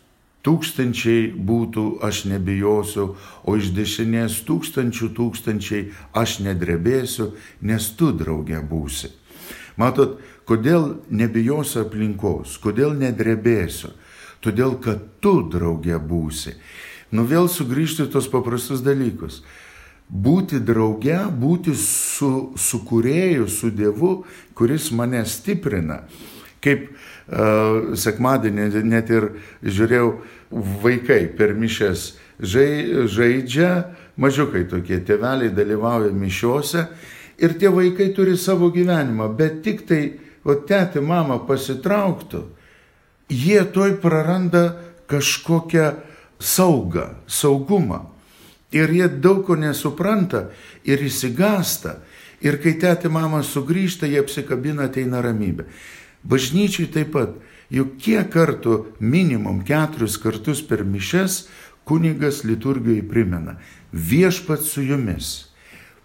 tūkstančiai 0.46 1.32
būtų, 1.36 2.02
aš 2.06 2.26
nebijosiu, 2.32 3.08
o 3.46 3.56
iš 3.58 3.72
dešinės 3.78 4.42
tūkstančių 4.48 5.12
tūkstančiai 5.18 5.88
aš 6.18 6.40
nedrebėsiu, 6.46 7.32
nes 7.62 7.90
tu 7.98 8.12
draugė 8.12 8.62
būsi. 8.66 9.12
Matot, 9.78 10.20
kodėl 10.50 11.02
nebijosiu 11.10 11.86
aplinkos, 11.86 12.58
kodėl 12.62 12.96
nedrebėsiu? 12.98 13.94
Todėl, 14.42 14.80
kad 14.82 15.04
tu 15.22 15.42
draugė 15.46 16.00
būsi. 16.02 16.56
Nu 17.14 17.28
vėl 17.30 17.46
sugrįžti 17.52 18.08
tos 18.10 18.30
paprastus 18.32 18.82
dalykus 18.82 19.44
būti 20.12 20.60
drauge, 20.60 21.18
būti 21.32 21.74
su, 21.78 22.52
su 22.60 22.82
kurėju, 22.88 23.48
su 23.48 23.72
Dievu, 23.72 24.26
kuris 24.54 24.92
mane 24.92 25.24
stiprina. 25.26 26.02
Kaip 26.62 26.92
sekmadienį 27.32 28.84
net 28.84 29.10
ir 29.10 29.30
žiūrėjau, 29.64 30.08
vaikai 30.84 31.26
per 31.38 31.54
mišes 31.56 32.12
žai, 32.42 33.08
žaidžia, 33.08 33.72
mažiukai 34.20 34.66
tokie 34.70 35.00
tėveliai 35.06 35.54
dalyvauja 35.56 36.12
mišiuose 36.12 36.86
ir 37.42 37.56
tie 37.58 37.72
vaikai 37.72 38.12
turi 38.16 38.36
savo 38.38 38.72
gyvenimą, 38.74 39.32
bet 39.38 39.62
tik 39.66 39.86
tai, 39.88 40.02
o 40.44 40.58
tėti, 40.58 41.02
mama 41.06 41.40
pasitrauktų, 41.46 42.44
jie 43.30 43.62
toj 43.74 43.96
praranda 44.02 44.76
kažkokią 45.10 45.92
saugą, 46.42 47.12
saugumą. 47.28 48.08
Ir 48.72 48.90
jie 48.96 49.10
daug 49.22 49.44
ko 49.46 49.58
nesupranta 49.60 50.48
ir 50.88 51.02
įsigasta. 51.04 51.98
Ir 52.42 52.56
kai 52.64 52.74
tėti 52.80 53.12
mama 53.12 53.44
sugrįžta, 53.46 54.08
jie 54.10 54.22
apsikabina, 54.24 54.88
ateina 54.88 55.20
ramybė. 55.22 55.68
Bažnyčiai 56.24 56.90
taip 56.92 57.14
pat, 57.16 57.38
juk 57.74 57.96
kiek 58.02 58.30
kartų, 58.34 58.96
minimum 59.00 59.64
keturis 59.66 60.20
kartus 60.22 60.62
per 60.62 60.84
mišes, 60.86 61.48
kunigas 61.88 62.44
liturgijai 62.46 63.02
primena, 63.08 63.58
viešpat 63.92 64.62
su 64.66 64.86
jumis. 64.86 65.52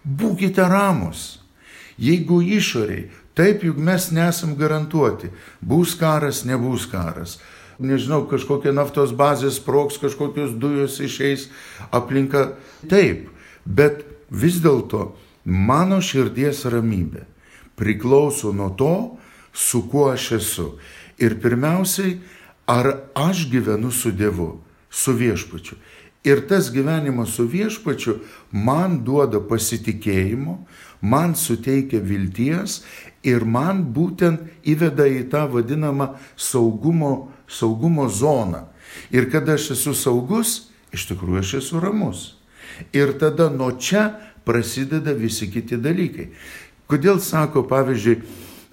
Būkite 0.03 0.65
ramus. 0.65 1.37
Jeigu 1.97 2.39
išoriai, 2.41 3.07
taip 3.37 3.63
juk 3.65 3.77
mes 3.81 4.11
nesam 4.13 4.55
garantuoti, 4.57 5.31
bus 5.61 5.95
karas, 5.97 6.43
nebus 6.45 6.85
karas 6.89 7.39
nežinau, 7.79 8.25
kažkokia 8.29 8.73
naftos 8.75 9.13
bazė 9.15 9.51
sproks, 9.53 9.99
kažkokios 10.01 10.55
dujos 10.57 10.97
išeis, 11.03 11.47
aplinka. 11.93 12.57
Taip, 12.89 13.29
bet 13.65 14.03
vis 14.29 14.59
dėlto 14.63 15.11
mano 15.45 16.01
širdies 16.03 16.65
ramybė 16.69 17.25
priklauso 17.77 18.51
nuo 18.55 18.71
to, 18.73 18.95
su 19.57 19.89
kuo 19.89 20.11
aš 20.13 20.31
esu. 20.37 20.67
Ir 21.17 21.39
pirmiausiai, 21.41 22.19
ar 22.69 22.91
aš 23.17 23.47
gyvenu 23.49 23.91
su 23.91 24.11
Dievu, 24.11 24.59
su 24.89 25.13
viešpačiu. 25.17 25.77
Ir 26.23 26.43
tas 26.47 26.69
gyvenimas 26.73 27.33
su 27.37 27.47
viešpačiu 27.47 28.19
man 28.51 28.99
duoda 29.05 29.39
pasitikėjimo, 29.41 30.57
man 31.01 31.35
suteikia 31.35 32.01
vilties 32.03 32.81
ir 33.23 33.45
man 33.45 33.85
būtent 33.95 34.43
įveda 34.67 35.07
į 35.07 35.23
tą 35.31 35.45
vadinamą 35.49 36.11
saugumo, 36.35 37.31
saugumo 37.47 38.09
zoną. 38.09 38.67
Ir 39.09 39.31
kada 39.31 39.55
aš 39.57 39.71
esu 39.77 39.95
saugus, 39.97 40.67
iš 40.93 41.07
tikrųjų 41.09 41.41
aš 41.41 41.53
esu 41.61 41.81
ramus. 41.81 42.25
Ir 42.93 43.15
tada 43.17 43.49
nuo 43.49 43.71
čia 43.79 44.11
prasideda 44.45 45.15
visi 45.17 45.49
kiti 45.51 45.79
dalykai. 45.81 46.29
Kodėl 46.87 47.19
sako, 47.23 47.65
pavyzdžiui, 47.67 48.21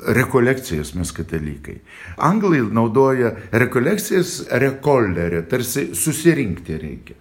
rekolekcijas 0.07 0.95
mes 0.95 1.13
katalikai. 1.13 1.79
Anglai 2.17 2.61
naudoja 2.75 3.35
rekolekcijas 3.53 4.45
rekollerė, 4.61 5.45
tarsi 5.49 5.91
susirinkti 5.97 6.79
reikia. 6.81 7.17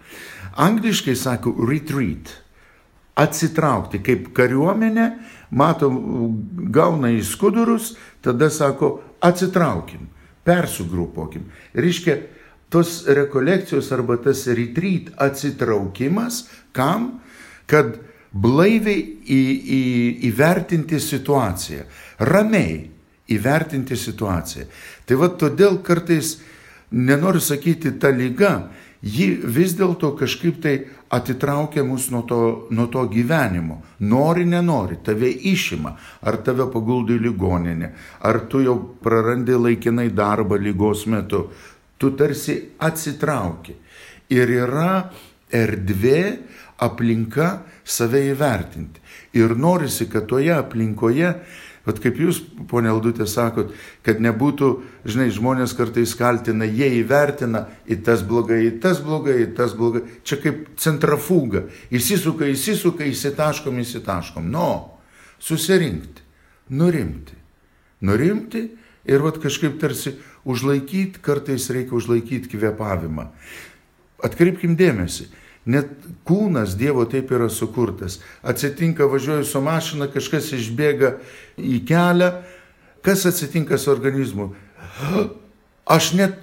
Angliškai 0.64 1.16
sako 1.18 1.56
retreat, 1.70 2.30
atsitraukti, 3.18 4.02
kaip 4.06 4.30
kariuomenė, 4.38 5.08
mato, 5.58 5.90
gauna 6.74 7.14
į 7.14 7.24
skudurus, 7.26 7.94
tada 8.26 8.50
sako 8.54 8.96
atsitraukim, 9.24 10.08
persugrupokim. 10.46 11.48
Reiškia, 11.78 12.18
tos 12.74 13.04
rekolekcijos 13.08 13.92
arba 13.94 14.18
tas 14.22 14.46
retreat 14.50 15.14
atsitraukimas, 15.22 16.48
kam? 16.74 17.20
Kad 17.70 18.00
blaiviai 18.34 19.02
į, 19.24 19.42
į, 19.78 19.82
įvertinti 20.30 21.00
situaciją, 21.02 21.86
ramiai 22.30 22.80
įvertinti 23.34 23.98
situaciją. 23.98 24.66
Tai 25.06 25.20
va 25.22 25.30
todėl 25.40 25.80
kartais, 25.86 26.38
nenoriu 26.92 27.42
sakyti, 27.42 27.94
ta 28.02 28.12
lyga, 28.14 28.70
ji 29.04 29.34
vis 29.44 29.76
dėlto 29.78 30.14
kažkaip 30.20 30.62
tai 30.64 30.76
atitraukia 31.14 31.84
mus 31.86 32.10
nuo 32.12 32.24
to, 32.28 32.40
nuo 32.74 32.88
to 32.92 33.04
gyvenimo. 33.12 33.82
Nori, 34.00 34.46
nenori, 34.50 34.98
tave 35.06 35.30
išima, 35.30 35.94
ar 36.24 36.40
tave 36.46 36.66
paguldo 36.74 37.14
į 37.14 37.22
ligoninę, 37.28 37.92
ar 38.26 38.46
tu 38.50 38.64
jau 38.64 38.78
prarandi 39.04 39.58
laikinai 39.60 40.10
darbą 40.16 40.58
lygos 40.58 41.06
metu. 41.12 41.46
Tu 41.98 42.12
tarsi 42.18 42.58
atsitrauki. 42.84 43.76
Ir 44.34 44.50
yra 44.50 45.12
erdvė, 45.54 46.22
aplinka 46.84 47.64
save 47.84 48.22
įvertinti. 48.32 49.02
Ir 49.38 49.56
norisi, 49.58 50.08
kad 50.12 50.28
toje 50.30 50.54
aplinkoje, 50.54 51.34
bet 51.84 52.00
kaip 52.04 52.20
jūs, 52.22 52.40
ponė 52.70 52.92
Aldutė, 52.94 53.26
sakot, 53.28 53.74
kad 54.06 54.22
nebūtų, 54.24 54.70
žinai, 55.10 55.28
žmonės 55.36 55.74
kartais 55.76 56.14
kaltina, 56.20 56.68
jie 56.68 56.90
įvertina 57.02 57.66
į 57.90 58.00
tas 58.06 58.24
blogai, 58.28 58.62
į 58.70 58.78
tas 58.84 59.02
blogai, 59.04 59.40
į 59.44 59.50
tas 59.58 59.76
blogai. 59.78 60.04
Čia 60.24 60.40
kaip 60.44 60.66
centrafuga. 60.80 61.66
Įsisuka, 61.92 62.48
įsisuka, 62.52 63.08
įsitaškom, 63.10 63.82
įsitaškom. 63.84 64.48
No, 64.54 65.00
susirinkti, 65.44 66.24
nurimti. 66.72 67.40
Nurimti 68.04 68.68
ir 69.08 69.24
vat 69.24 69.40
kažkaip 69.44 69.80
tarsi 69.82 70.16
užlaikyti, 70.48 71.22
kartais 71.24 71.70
reikia 71.72 71.96
užlaikyti 71.98 72.52
kvėpavimą. 72.52 73.30
Atkreipkim 74.24 74.76
dėmesį, 74.80 75.28
Net 75.66 75.92
kūnas 76.28 76.76
Dievo 76.76 77.06
taip 77.08 77.32
yra 77.32 77.48
sukurtas. 77.52 78.20
Atsitinka, 78.44 79.08
važiuoju 79.08 79.46
su 79.48 79.62
mašina, 79.64 80.10
kažkas 80.12 80.52
išbėga 80.58 81.16
į 81.56 81.80
kelią. 81.88 82.32
Kas 83.04 83.26
atsitinka 83.28 83.78
su 83.80 83.92
organizmu? 83.92 84.50
Aš 85.88 86.14
net 86.20 86.36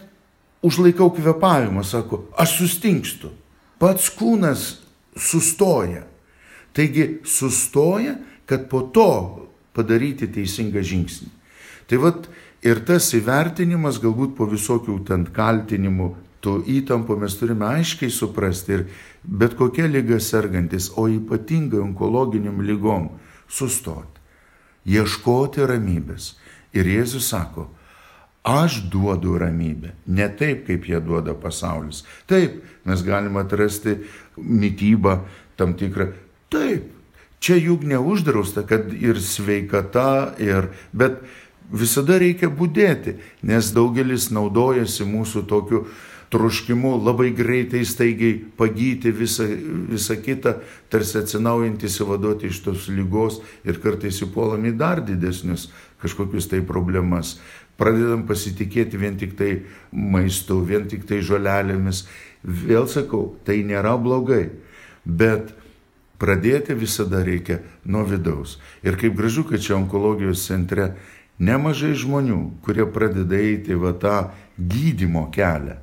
užlaikau 0.64 1.10
kvepavimą, 1.16 1.84
sako, 1.84 2.24
aš 2.36 2.58
sustingstu. 2.60 3.32
Pats 3.80 4.10
kūnas 4.12 4.64
sustoja. 5.16 6.04
Taigi 6.76 7.20
sustoja, 7.24 8.16
kad 8.46 8.68
po 8.68 8.82
to 8.92 9.10
padaryti 9.76 10.28
teisingą 10.30 10.82
žingsnį. 10.84 11.30
Tai 11.90 11.98
vad 12.02 12.28
ir 12.66 12.82
tas 12.86 13.08
įvertinimas 13.16 13.98
galbūt 14.02 14.36
po 14.38 14.46
visokių 14.50 14.98
ten 15.08 15.26
kaltinimų, 15.34 16.12
tų 16.44 16.60
įtampų 16.80 17.16
mes 17.20 17.36
turime 17.38 17.66
aiškiai 17.68 18.12
suprasti 18.12 18.76
ir 18.78 18.86
bet 19.24 19.56
kokia 19.58 19.88
lyga 19.90 20.20
sergantis, 20.22 20.90
o 20.96 21.06
ypatingai 21.10 21.82
onkologiniam 21.82 22.62
lygom, 22.64 23.10
sustoti, 23.50 24.20
ieškoti 24.88 25.66
ramybės. 25.68 26.34
Ir 26.76 26.86
Jėzus 26.86 27.26
sako, 27.32 27.66
aš 28.46 28.80
duodu 28.92 29.36
ramybę, 29.40 29.92
ne 30.06 30.28
taip, 30.38 30.64
kaip 30.68 30.86
jie 30.88 31.00
duoda 31.02 31.34
pasaulis. 31.34 32.04
Taip, 32.30 32.60
mes 32.86 33.02
galime 33.04 33.42
atrasti 33.42 33.98
mytybą 34.36 35.18
tam 35.58 35.74
tikrą. 35.76 36.12
Taip, 36.50 36.86
čia 37.42 37.58
juk 37.58 37.84
neuždrausta, 37.84 38.64
kad 38.66 38.92
ir 38.94 39.20
sveikata, 39.20 40.36
ir, 40.40 40.70
bet 40.92 41.20
visada 41.70 42.18
reikia 42.22 42.48
būdėti, 42.50 43.18
nes 43.46 43.72
daugelis 43.74 44.30
naudojasi 44.34 45.06
mūsų 45.08 45.44
tokiu 45.50 45.84
troškimu 46.30 46.94
labai 47.02 47.32
greitai, 47.34 47.82
staigiai 47.84 48.38
pagyti 48.56 49.10
visą, 49.10 49.48
visą 49.90 50.14
kitą, 50.22 50.54
tarsi 50.90 51.18
atsinaujinti, 51.18 51.90
įsivaduoti 51.90 52.50
iš 52.50 52.60
tos 52.66 52.86
lygos 52.90 53.40
ir 53.66 53.80
kartais 53.82 54.22
įpuolam 54.22 54.68
į 54.70 54.76
dar 54.78 55.02
didesnius 55.02 55.68
kažkokius 56.02 56.46
tai 56.52 56.62
problemas. 56.66 57.38
Pradedam 57.80 58.22
pasitikėti 58.28 59.00
vien 59.00 59.18
tik 59.18 59.34
tai 59.38 59.50
maistu, 59.90 60.60
vien 60.62 60.86
tik 60.88 61.08
tai 61.08 61.18
žolelėmis. 61.24 62.04
Vėl 62.44 62.86
sakau, 62.88 63.34
tai 63.44 63.60
nėra 63.66 63.96
blogai, 64.00 64.52
bet 65.04 65.50
pradėti 66.20 66.78
visada 66.78 67.24
reikia 67.26 67.58
nuo 67.84 68.06
vidaus. 68.06 68.60
Ir 68.86 69.00
kaip 69.00 69.18
gražu, 69.18 69.48
kad 69.48 69.64
čia 69.64 69.74
onkologijos 69.80 70.46
centre 70.46 70.92
nemažai 71.42 71.96
žmonių, 71.98 72.62
kurie 72.62 72.86
pradeda 72.86 73.40
eiti 73.40 73.74
va 73.74 73.96
tą 73.98 74.18
gydimo 74.56 75.26
kelią 75.34 75.80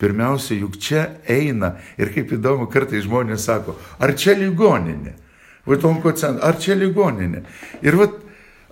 Pirmiausia, 0.00 0.56
juk 0.62 0.78
čia 0.80 1.02
eina 1.28 1.74
ir 2.00 2.12
kaip 2.14 2.32
įdomu, 2.38 2.70
kartai 2.72 3.02
žmonės 3.04 3.44
sako, 3.50 3.76
ar 4.00 4.14
čia 4.16 4.32
ligoninė? 4.38 5.12
Vaitonko 5.68 6.14
centras, 6.16 6.44
ar 6.46 6.56
čia 6.60 6.76
ligoninė? 6.80 7.44
Ir 7.84 7.98
vat, 8.00 8.16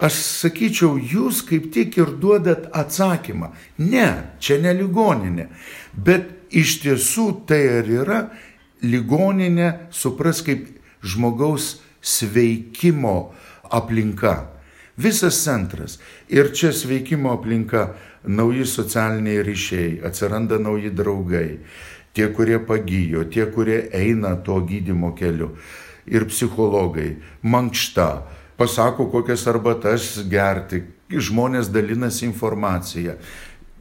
aš 0.00 0.16
sakyčiau, 0.46 0.96
jūs 0.96 1.42
kaip 1.48 1.68
tik 1.74 1.98
ir 2.00 2.14
duodat 2.22 2.70
atsakymą. 2.72 3.52
Ne, 3.84 4.08
čia 4.40 4.56
ne 4.62 4.72
ligoninė. 4.78 5.50
Bet 5.92 6.48
iš 6.48 6.78
tiesų 6.86 7.28
tai 7.48 7.60
ir 7.82 7.92
yra 8.00 8.22
ligoninė, 8.80 9.90
supras 9.92 10.40
kaip 10.46 10.64
žmogaus 11.04 11.76
sveikimo 12.00 13.34
aplinka. 13.68 14.48
Visas 14.98 15.38
centras. 15.44 15.98
Ir 16.28 16.50
čia 16.56 16.72
sveikimo 16.74 17.30
aplinka 17.36 17.92
nauji 18.26 18.66
socialiniai 18.66 19.42
ryšiai, 19.46 20.00
atsiranda 20.06 20.58
nauji 20.58 20.90
draugai, 20.90 21.58
tie, 22.14 22.28
kurie 22.34 22.58
pagyjo, 22.58 23.24
tie, 23.30 23.46
kurie 23.52 23.88
eina 23.94 24.36
to 24.36 24.58
gydimo 24.66 25.14
keliu. 25.16 25.54
Ir 26.08 26.24
psichologai, 26.30 27.18
mankšta, 27.42 28.08
pasako, 28.56 29.10
kokias 29.12 29.44
arbatas 29.50 30.14
gerti, 30.30 30.82
žmonės 31.08 31.68
dalinasi 31.72 32.26
informacija, 32.26 33.18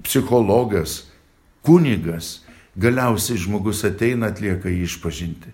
psichologas, 0.04 1.06
kunigas, 1.66 2.42
galiausiai 2.78 3.40
žmogus 3.42 3.84
ateina 3.88 4.30
atlieka 4.32 4.70
išpažinti. 4.70 5.52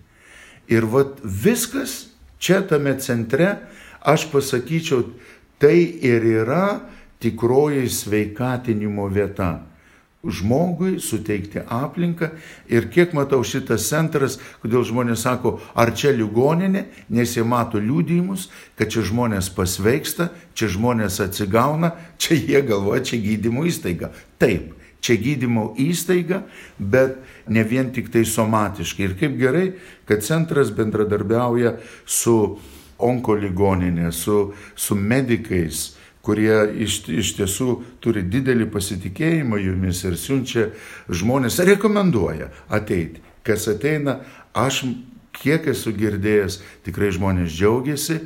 Ir 0.68 0.86
vat 0.90 1.22
viskas 1.24 2.14
čia 2.40 2.62
tame 2.68 2.96
centre, 3.00 3.56
aš 4.04 4.28
pasakyčiau, 4.32 5.08
tai 5.60 5.80
ir 6.04 6.26
yra 6.44 6.84
tikroji 7.24 7.88
sveikatinimo 7.90 9.08
vieta. 9.08 9.62
Žmogui 10.24 11.02
suteikti 11.04 11.60
aplinką 11.68 12.30
ir 12.72 12.86
kiek 12.88 13.12
matau 13.12 13.42
šitas 13.44 13.90
centras, 13.90 14.38
kodėl 14.64 14.86
žmonės 14.88 15.26
sako, 15.26 15.58
ar 15.76 15.92
čia 15.92 16.14
ligoninė, 16.16 16.86
nes 17.12 17.34
jie 17.36 17.44
mato 17.44 17.82
liūdėjimus, 17.84 18.46
kad 18.80 18.88
čia 18.94 19.04
žmonės 19.04 19.50
pasveiksta, 19.52 20.30
čia 20.56 20.70
žmonės 20.72 21.20
atsigauna, 21.26 21.92
čia 22.16 22.40
jie 22.40 22.62
galvoja, 22.64 23.04
čia 23.04 23.20
gydymo 23.20 23.66
įstaiga. 23.68 24.14
Taip, 24.40 24.72
čia 25.04 25.18
gydymo 25.20 25.74
įstaiga, 25.84 26.46
bet 26.80 27.20
ne 27.52 27.66
vien 27.68 27.92
tik 27.92 28.08
tai 28.14 28.24
somatiškai. 28.24 29.10
Ir 29.10 29.18
kaip 29.20 29.36
gerai, 29.42 29.66
kad 30.08 30.24
centras 30.24 30.72
bendradarbiauja 30.72 31.76
su 32.08 32.38
onkoligoninė, 33.04 34.08
su, 34.16 34.54
su 34.80 34.96
medikais, 34.96 35.90
kurie 36.24 36.56
iš, 36.86 37.02
iš 37.12 37.34
tiesų 37.40 37.74
turi 38.04 38.24
didelį 38.24 38.70
pasitikėjimą 38.72 39.60
jumis 39.60 40.04
ir 40.08 40.16
siunčia 40.20 40.70
žmonės, 41.12 41.60
rekomenduoja 41.68 42.48
ateiti. 42.72 43.20
Kas 43.44 43.68
ateina, 43.68 44.22
aš 44.56 44.86
kiek 45.36 45.68
esu 45.68 45.92
girdėjęs, 45.98 46.62
tikrai 46.86 47.12
žmonės 47.12 47.52
džiaugiasi, 47.52 48.22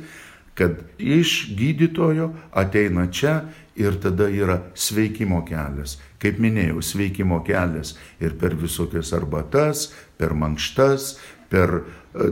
kad 0.58 0.78
iš 0.98 1.48
gydytojo 1.58 2.32
ateina 2.54 3.08
čia 3.10 3.40
ir 3.78 3.98
tada 4.02 4.26
yra 4.30 4.60
sveikimo 4.74 5.44
kelias. 5.46 5.96
Kaip 6.22 6.38
minėjau, 6.42 6.82
sveikimo 6.82 7.40
kelias 7.46 7.94
ir 8.22 8.34
per 8.38 8.54
visokias 8.58 9.12
arbatas, 9.14 9.88
per 10.18 10.34
mankštas, 10.34 11.12
per 11.50 11.78
e, 11.78 11.82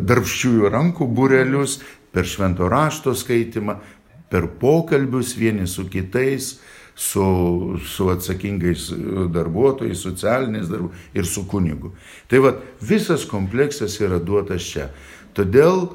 darbščiųjų 0.02 0.72
rankų 0.74 1.06
burelius, 1.06 1.78
per 2.10 2.26
švento 2.26 2.66
rašto 2.72 3.14
skaitimą, 3.14 3.78
per 4.30 4.48
pokalbius 4.60 5.34
vieni 5.38 5.66
su 5.70 5.86
kitais, 5.90 6.56
su, 6.96 7.78
su 7.84 8.08
atsakingais 8.08 8.88
darbuotojais, 9.32 10.00
socialiniais 10.00 10.70
darbuotojais 10.70 11.14
ir 11.14 11.26
su 11.28 11.44
kunigu. 11.48 11.92
Tai 12.28 12.40
vad, 12.44 12.62
visas 12.80 13.26
kompleksas 13.28 13.98
yra 14.00 14.18
duotas 14.18 14.64
čia. 14.64 14.88
Todėl 15.36 15.90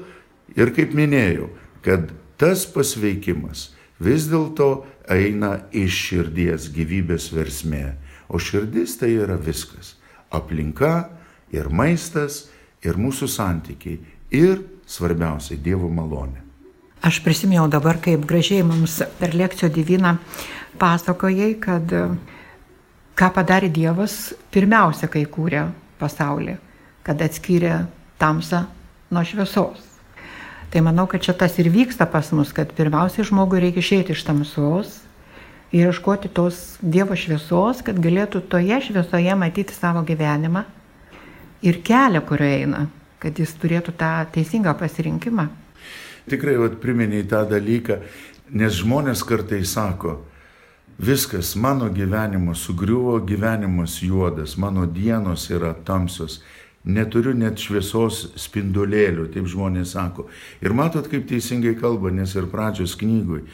ir 0.56 0.72
kaip 0.76 0.94
minėjau, 0.94 1.50
kad 1.82 2.12
tas 2.38 2.68
pasveikimas 2.70 3.72
vis 4.02 4.30
dėlto 4.30 4.86
eina 5.10 5.64
iš 5.74 5.98
širdies 6.08 6.70
gyvybės 6.76 7.32
versmė. 7.34 7.98
O 8.32 8.40
širdis 8.40 8.96
tai 9.02 9.16
yra 9.18 9.36
viskas. 9.36 9.96
Aplinka 10.32 11.10
ir 11.52 11.68
maistas 11.74 12.46
ir 12.86 12.96
mūsų 12.96 13.28
santykiai 13.28 14.00
ir 14.32 14.64
svarbiausiai 14.88 15.60
Dievo 15.60 15.90
malonė. 15.92 16.51
Aš 17.02 17.18
prisiminiau 17.26 17.66
dabar, 17.66 17.98
kaip 17.98 18.28
gražiai 18.30 18.62
mums 18.62 19.00
per 19.18 19.34
lekcijo 19.34 19.72
diviną 19.74 20.20
pasakojai, 20.78 21.56
kad 21.58 21.94
e, 21.98 22.02
ką 23.18 23.30
padarė 23.34 23.72
Dievas 23.74 24.36
pirmiausia, 24.54 25.10
kai 25.10 25.24
kūrė 25.26 25.64
pasaulį, 25.98 26.60
kad 27.02 27.24
atskyrė 27.26 27.88
tamsą 28.22 28.68
nuo 29.10 29.24
šviesos. 29.26 29.88
Tai 30.72 30.84
manau, 30.86 31.08
kad 31.10 31.26
čia 31.26 31.34
tas 31.34 31.58
ir 31.58 31.72
vyksta 31.74 32.06
pas 32.06 32.30
mus, 32.38 32.54
kad 32.54 32.70
pirmiausiai 32.78 33.26
žmogui 33.28 33.64
reikia 33.64 33.82
išėti 33.82 34.14
iš 34.14 34.22
tamsos 34.28 35.00
ir 35.74 35.90
ieškoti 35.90 36.30
tos 36.30 36.78
Dievo 36.86 37.18
šviesos, 37.18 37.82
kad 37.82 37.98
galėtų 37.98 38.44
toje 38.46 38.78
šviesoje 38.92 39.34
matyti 39.42 39.74
savo 39.74 40.06
gyvenimą 40.06 40.68
ir 41.66 41.82
kelią, 41.82 42.22
kurio 42.30 42.46
eina, 42.46 42.86
kad 43.18 43.42
jis 43.42 43.58
turėtų 43.58 43.98
tą 43.98 44.14
teisingą 44.38 44.78
pasirinkimą. 44.78 45.50
Tikrai, 46.30 46.58
vat, 46.62 46.78
primeniai 46.84 47.26
tą 47.26 47.46
dalyką, 47.50 48.02
nes 48.54 48.78
žmonės 48.84 49.24
kartai 49.26 49.64
sako, 49.66 50.20
Viskas, 51.02 51.56
mano 51.56 51.90
gyvenimas 51.90 52.62
sugriuvo, 52.62 53.20
gyvenimas 53.26 54.04
juodas, 54.04 54.58
mano 54.58 54.86
dienos 54.86 55.48
yra 55.50 55.74
tamsios, 55.74 56.44
neturiu 56.86 57.34
net 57.34 57.58
šviesos 57.58 58.28
spindulėlių, 58.38 59.26
taip 59.34 59.48
žmonės 59.50 59.96
sako. 59.96 60.28
Ir 60.62 60.76
matot, 60.78 61.08
kaip 61.10 61.26
teisingai 61.30 61.74
kalba, 61.80 62.12
nes 62.14 62.36
ir 62.38 62.46
pradžios 62.52 62.94
knygui, 63.02 63.48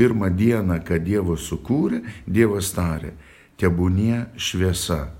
pirmą 0.00 0.30
dieną, 0.32 0.78
kad 0.86 1.04
Dievas 1.04 1.44
sukūrė, 1.50 2.00
Dievas 2.24 2.72
tarė, 2.72 3.12
tebūnie 3.60 4.24
šviesa. 4.40 5.10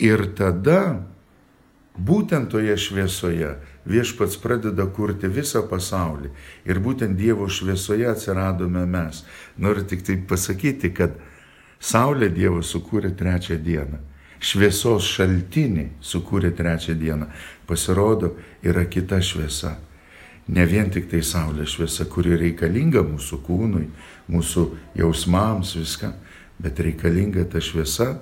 Ir 0.00 0.24
tada, 0.40 1.02
būtent 2.00 2.48
toje 2.48 2.80
šviesoje, 2.80 3.58
viešpats 3.88 4.36
pradeda 4.42 4.86
kurti 4.92 5.28
visą 5.28 5.62
pasaulį. 5.68 6.30
Ir 6.68 6.80
būtent 6.82 7.16
Dievo 7.16 7.48
šviesoje 7.48 8.08
atsiradome 8.10 8.84
mes. 8.86 9.24
Noriu 9.56 9.84
tik 9.84 10.04
tai 10.06 10.18
pasakyti, 10.28 10.92
kad 10.94 11.16
Saulė 11.80 12.28
Dievas 12.28 12.74
sukūrė 12.74 13.14
trečią 13.16 13.56
dieną. 13.64 14.00
Šviesos 14.40 15.06
šaltinį 15.08 15.86
sukūrė 16.04 16.52
trečią 16.56 16.96
dieną. 16.96 17.28
Pasirodo, 17.68 18.34
yra 18.62 18.84
kita 18.84 19.20
šviesa. 19.24 19.78
Ne 20.52 20.66
vien 20.66 20.90
tik 20.92 21.08
tai 21.10 21.22
Saulės 21.24 21.76
šviesa, 21.76 22.04
kuri 22.10 22.36
reikalinga 22.36 23.04
mūsų 23.06 23.40
kūnui, 23.46 23.86
mūsų 24.28 24.66
jausmams, 25.00 25.76
viską, 25.78 26.12
bet 26.60 26.80
reikalinga 26.80 27.46
ta 27.48 27.62
šviesa, 27.64 28.18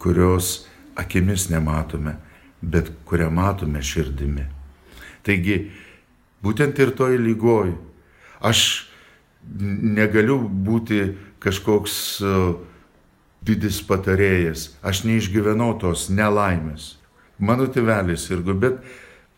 kurios 0.00 0.66
akimis 0.96 1.48
nematome, 1.50 2.16
bet 2.62 2.92
kurią 3.08 3.30
matome 3.34 3.82
širdimi. 3.82 4.61
Taigi, 5.26 5.58
būtent 6.42 6.78
ir 6.82 6.94
toj 6.98 7.18
lygoj 7.22 7.74
aš 8.42 8.88
negaliu 9.42 10.38
būti 10.42 11.04
kažkoks 11.42 11.94
uh, 12.22 12.54
didis 13.42 13.80
patarėjas, 13.86 14.72
aš 14.82 15.02
neišgyvenau 15.06 15.74
tos 15.82 16.08
nelaimės. 16.14 16.96
Mano 17.42 17.66
tėvelis 17.66 18.28
irgi, 18.30 18.54
bet 18.54 18.78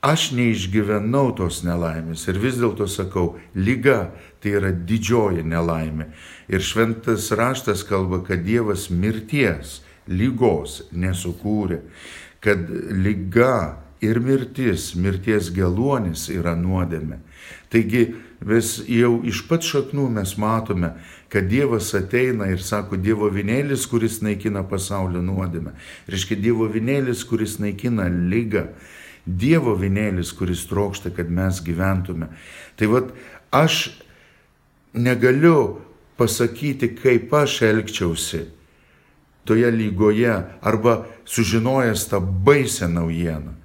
aš 0.04 0.30
neišgyvenau 0.36 1.30
tos 1.38 1.62
nelaimės 1.64 2.26
ir 2.28 2.40
vis 2.42 2.58
dėlto 2.60 2.88
sakau, 2.90 3.38
lyga 3.56 4.12
tai 4.44 4.58
yra 4.58 4.72
didžioji 4.76 5.44
nelaimė. 5.48 6.10
Ir 6.52 6.60
šventas 6.60 7.30
raštas 7.32 7.84
kalba, 7.88 8.20
kad 8.26 8.44
Dievas 8.44 8.90
mirties, 8.92 9.80
lygos 10.04 10.82
nesukūrė, 10.92 11.80
kad 12.44 12.68
lyga 12.92 13.83
ir 14.04 14.20
mirtis, 14.20 14.92
mirties 14.94 15.50
geluonis 15.54 16.28
yra 16.32 16.54
nuodėme. 16.58 17.20
Taigi 17.72 18.06
vis 18.44 18.76
jau 18.90 19.18
iš 19.26 19.44
pat 19.48 19.64
šaknų 19.66 20.08
mes 20.18 20.36
matome, 20.40 20.92
kad 21.32 21.48
Dievas 21.50 21.90
ateina 21.96 22.46
ir 22.52 22.62
sako 22.62 22.98
Dievo 23.00 23.30
vinėlis, 23.32 23.88
kuris 23.90 24.20
naikina 24.22 24.62
pasaulio 24.68 25.22
nuodėmę. 25.24 25.72
Reiškia 26.10 26.38
Dievo 26.38 26.68
vinėlis, 26.70 27.24
kuris 27.26 27.58
naikina 27.62 28.06
lygą. 28.12 28.68
Dievo 29.24 29.72
vinėlis, 29.80 30.34
kuris 30.36 30.66
trokšta, 30.68 31.10
kad 31.16 31.30
mes 31.32 31.62
gyventume. 31.64 32.28
Tai 32.76 32.90
vad, 32.92 33.14
aš 33.50 33.88
negaliu 34.92 35.80
pasakyti, 36.20 36.92
kaip 37.00 37.32
aš 37.34 37.62
elgčiausi 37.66 38.44
toje 39.44 39.70
lygoje 39.70 40.36
arba 40.62 41.04
sužinojęs 41.24 42.08
tą 42.08 42.20
baisę 42.20 42.88
naujieną. 42.88 43.63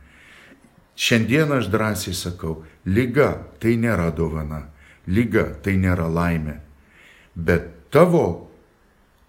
Šiandien 1.00 1.52
aš 1.56 1.70
drąsiai 1.72 2.16
sakau, 2.18 2.58
lyga 2.84 3.32
tai 3.64 3.78
nėra 3.80 4.10
dovana, 4.12 4.66
lyga 5.08 5.46
tai 5.64 5.78
nėra 5.80 6.10
laimė. 6.12 6.58
Bet 7.40 7.70
tavo 7.94 8.50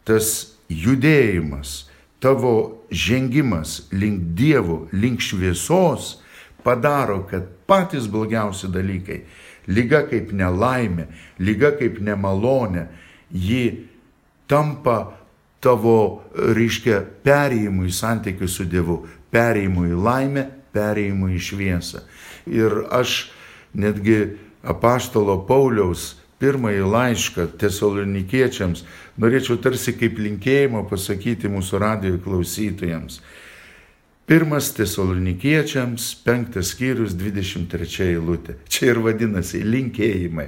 tas 0.02 0.56
judėjimas, 0.66 1.84
tavo 2.18 2.82
žengimas 2.90 3.84
link 3.94 4.34
Dievo, 4.34 4.88
link 4.90 5.22
šviesos 5.22 6.16
padaro, 6.66 7.22
kad 7.30 7.46
patys 7.70 8.10
blogiausi 8.10 8.66
dalykai, 8.66 9.22
lyga 9.70 10.02
kaip 10.10 10.34
nelaimė, 10.34 11.06
lyga 11.38 11.70
kaip 11.78 12.02
nemalonė, 12.02 12.88
ji 13.30 13.86
tampa 14.50 14.98
tavo, 15.62 16.24
reiškia, 16.34 17.04
perėjimu 17.22 17.86
į 17.86 17.94
santykių 17.94 18.48
su 18.50 18.66
Dievu, 18.66 19.04
perėjimu 19.30 19.86
į 19.92 19.98
laimę, 20.02 20.50
perėjimu 20.74 21.32
į 21.34 21.42
šviesą. 21.48 22.04
Ir 22.50 22.84
aš 22.90 23.30
netgi 23.76 24.36
apaštalo 24.66 25.40
Pauliaus 25.48 26.14
pirmąjį 26.40 26.86
laišką 26.88 27.46
tesalonikiečiams, 27.60 28.84
norėčiau 29.20 29.58
tarsi 29.60 29.92
kaip 29.98 30.18
linkėjimą 30.18 30.86
pasakyti 30.88 31.50
mūsų 31.52 31.80
radijo 31.82 32.20
klausytojams. 32.24 33.20
Pirmas 34.30 34.70
tesalonikiečiams, 34.76 36.06
penktas 36.24 36.70
skyrius, 36.72 37.16
23 37.18 38.12
eilutė. 38.12 38.60
Čia 38.70 38.92
ir 38.92 39.00
vadinasi 39.02 39.64
linkėjimai. 39.66 40.46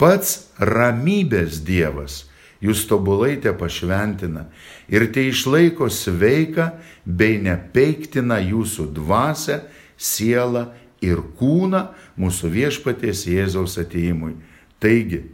Pats 0.00 0.50
ramybės 0.58 1.60
Dievas 1.62 2.24
jūs 2.60 2.84
tobulai 2.90 3.36
te 3.40 3.52
pašventina 3.56 4.46
ir 4.92 5.08
te 5.12 5.24
išlaiko 5.28 5.88
sveiką 5.92 6.70
bei 7.04 7.40
nepeiktina 7.40 8.40
jūsų 8.44 8.90
dvasę, 8.96 9.62
sielą 10.00 10.68
ir 11.04 11.20
kūną 11.40 11.86
mūsų 12.20 12.52
viešpaties 12.52 13.26
Jėzaus 13.28 13.78
ateimui 13.80 14.36
Taigi, 14.80 15.26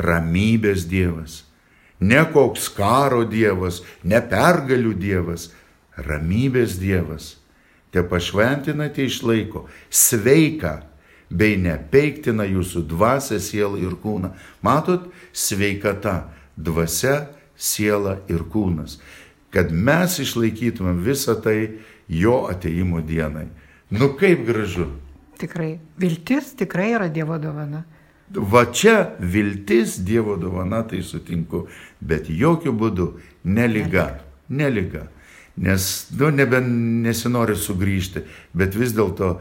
ramybės 0.00 0.86
Dievas, 0.88 1.42
ne 2.00 2.22
koks 2.32 2.70
karo 2.72 3.26
Dievas, 3.28 3.82
ne 4.02 4.22
pergalių 4.24 4.94
Dievas, 4.96 5.50
ramybės 6.00 6.78
Dievas, 6.80 7.34
te 7.92 8.00
pašventinate 8.00 9.04
išlaiko 9.04 9.66
sveiką 9.92 10.78
bei 11.30 11.58
nepeiktina 11.60 12.46
jūsų 12.48 12.86
dvasę, 12.88 13.36
sielą 13.42 13.76
ir 13.84 13.98
kūną. 14.00 14.32
Matot, 14.64 15.10
sveikata, 15.36 16.30
dvasia, 16.64 17.30
siela 17.56 18.18
ir 18.30 18.44
kūnas. 18.52 18.98
Kad 19.50 19.72
mes 19.74 20.18
išlaikytumėm 20.22 21.00
visą 21.04 21.34
tai 21.42 21.80
jo 22.08 22.44
ateimo 22.50 23.02
dienai. 23.02 23.48
Nu 23.90 24.12
kaip 24.18 24.44
gražu. 24.46 24.86
Tikrai. 25.40 25.78
Viltis 25.98 26.52
tikrai 26.58 26.92
yra 26.94 27.08
Dievo 27.10 27.38
dovana. 27.38 27.84
Va 28.30 28.64
čia 28.70 29.10
viltis 29.18 29.96
Dievo 30.06 30.36
dovana, 30.38 30.84
tai 30.86 31.02
sutinku, 31.02 31.64
bet 31.98 32.28
jokių 32.30 32.74
būdų 32.78 33.06
neliga, 33.42 34.20
neliga. 34.46 35.08
Nes, 35.60 36.06
nu, 36.14 36.30
nebe 36.30 36.60
nesinori 36.62 37.56
sugrįžti, 37.58 38.22
bet 38.54 38.76
vis 38.78 38.94
dėlto, 38.94 39.40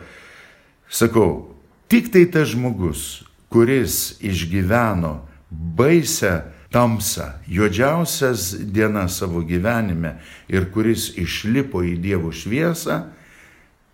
sakau, 0.90 1.54
tik 1.88 2.10
tai 2.12 2.26
tas 2.34 2.50
žmogus, 2.50 3.22
kuris 3.54 4.18
išgyveno 4.26 5.20
baisę 5.50 6.50
tamsą, 6.72 7.32
juodžiausias 7.50 8.54
dienas 8.74 9.18
savo 9.18 9.42
gyvenime 9.42 10.18
ir 10.50 10.70
kuris 10.74 11.10
išlipo 11.18 11.82
į 11.86 11.96
Dievo 12.02 12.32
šviesą, 12.34 13.02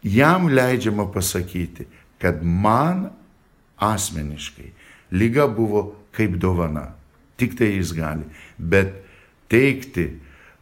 jam 0.04 0.50
leidžiama 0.52 1.08
pasakyti, 1.14 1.88
kad 2.20 2.44
man 2.44 3.10
asmeniškai 3.80 4.72
lyga 5.12 5.48
buvo 5.48 5.96
kaip 6.16 6.38
dovana. 6.40 6.94
Tik 7.38 7.58
tai 7.58 7.76
jis 7.76 7.92
gali. 7.96 8.24
Bet 8.58 8.94
teikti 9.52 10.08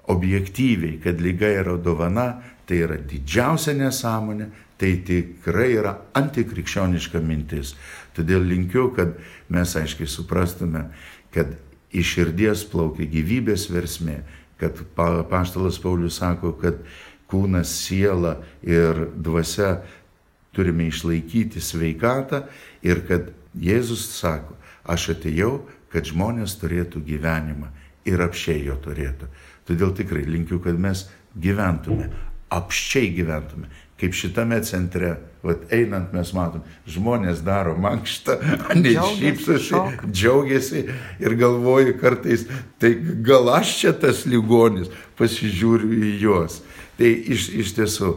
objektyviai, 0.10 0.99
kad 1.04 1.21
lyga 1.21 1.49
yra 1.62 1.78
dovana, 1.78 2.41
tai 2.67 2.82
yra 2.86 2.97
didžiausia 2.97 3.76
nesąmonė, 3.78 4.49
tai 4.80 4.95
tikrai 5.06 5.69
yra 5.78 5.93
antikrikščioniška 6.17 7.21
mintis. 7.23 7.76
Todėl 8.17 8.43
linkiu, 8.49 8.89
kad 8.95 9.15
mes 9.54 9.76
aiškiai 9.80 10.10
suprastume, 10.10 10.88
kad 11.34 11.54
iš 11.94 12.16
širdies 12.18 12.66
plaukia 12.70 13.08
gyvybės 13.10 13.68
versmė, 13.72 14.22
kad 14.62 14.80
paštalas 14.96 15.80
Paulius 15.82 16.20
sako, 16.22 16.54
kad 16.60 16.82
kūnas, 17.30 17.72
siela 17.86 18.38
ir 18.66 19.08
dvasia 19.16 19.78
turime 20.54 20.88
išlaikyti 20.90 21.62
sveikatą 21.62 22.44
ir 22.86 23.06
kad 23.08 23.32
Jėzus 23.54 24.08
sako, 24.18 24.56
aš 24.90 25.12
atėjau, 25.14 25.60
kad 25.94 26.08
žmonės 26.10 26.56
turėtų 26.62 27.04
gyvenimą 27.06 27.70
ir 28.10 28.22
apšiai 28.26 28.64
jo 28.66 28.78
turėtų. 28.82 29.30
Todėl 29.70 29.94
tikrai 29.96 30.24
linkiu, 30.26 30.58
kad 30.64 30.80
mes 30.82 31.06
gyventume, 31.38 32.10
apščiai 32.54 33.12
gyventume, 33.14 33.70
kaip 34.02 34.16
šitame 34.18 34.58
centre, 34.66 35.16
vat, 35.44 35.64
einant 35.74 36.14
mes 36.16 36.32
matom, 36.36 36.64
žmonės 36.90 37.44
daro 37.46 37.76
mankštą, 37.80 38.38
ne 38.84 38.94
šypsosi, 39.18 39.80
džiaugiasi 40.10 40.86
ir 41.24 41.38
galvoju 41.40 41.98
kartais, 42.02 42.48
tai 42.82 42.96
gal 43.26 43.52
aš 43.54 43.78
čia 43.82 43.94
tas 44.06 44.26
ligonis, 44.30 44.92
pasižiūriu 45.20 45.94
į 46.10 46.14
juos. 46.24 46.62
Tai 46.98 47.10
iš, 47.10 47.50
iš 47.64 47.74
tiesų, 47.78 48.16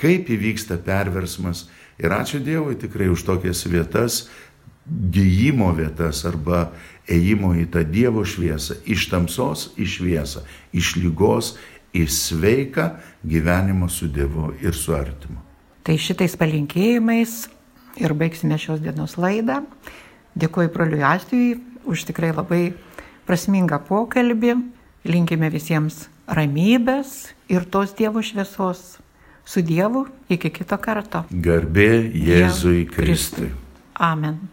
kaip 0.00 0.32
įvyksta 0.32 0.80
perversmas 0.84 1.66
ir 2.00 2.12
ačiū 2.12 2.42
Dievui 2.44 2.76
tikrai 2.80 3.08
už 3.12 3.24
tokias 3.24 3.64
vietas, 3.68 4.26
gyjimo 4.86 5.72
vietas 5.74 6.22
arba 6.28 6.70
ėjimo 7.10 7.54
į 7.58 7.66
tą 7.74 7.82
Dievo 7.86 8.24
šviesą, 8.26 8.78
iš 8.86 9.08
tamsos 9.10 9.70
į 9.78 9.86
šviesą, 9.96 10.42
iš 10.74 10.96
lygos 11.00 11.54
į 11.96 12.06
sveiką 12.12 12.88
gyvenimą 13.26 13.88
su 13.92 14.08
Dievu 14.12 14.52
ir 14.62 14.74
su 14.76 14.94
artimu. 14.96 15.40
Tai 15.86 15.96
šitais 16.02 16.34
palinkėjimais 16.38 17.46
ir 18.02 18.14
baigsime 18.18 18.58
šios 18.58 18.82
dienos 18.82 19.16
laidą. 19.20 19.62
Dėkuoju 20.36 20.72
broliui 20.74 21.04
Astijui 21.06 21.60
už 21.86 22.08
tikrai 22.10 22.32
labai 22.34 22.74
prasmingą 23.28 23.78
pokalbį. 23.86 24.56
Linkime 25.06 25.50
visiems 25.54 26.08
ramybės 26.26 27.30
ir 27.52 27.68
tos 27.70 27.94
Dievo 27.96 28.22
šviesos. 28.22 28.98
Su 29.46 29.62
Dievu 29.62 30.08
iki 30.28 30.50
kito 30.50 30.78
karto. 30.82 31.22
Garbė 31.30 32.10
Jėzui 32.10 32.82
Kristui. 32.90 33.52
Amen. 33.94 34.48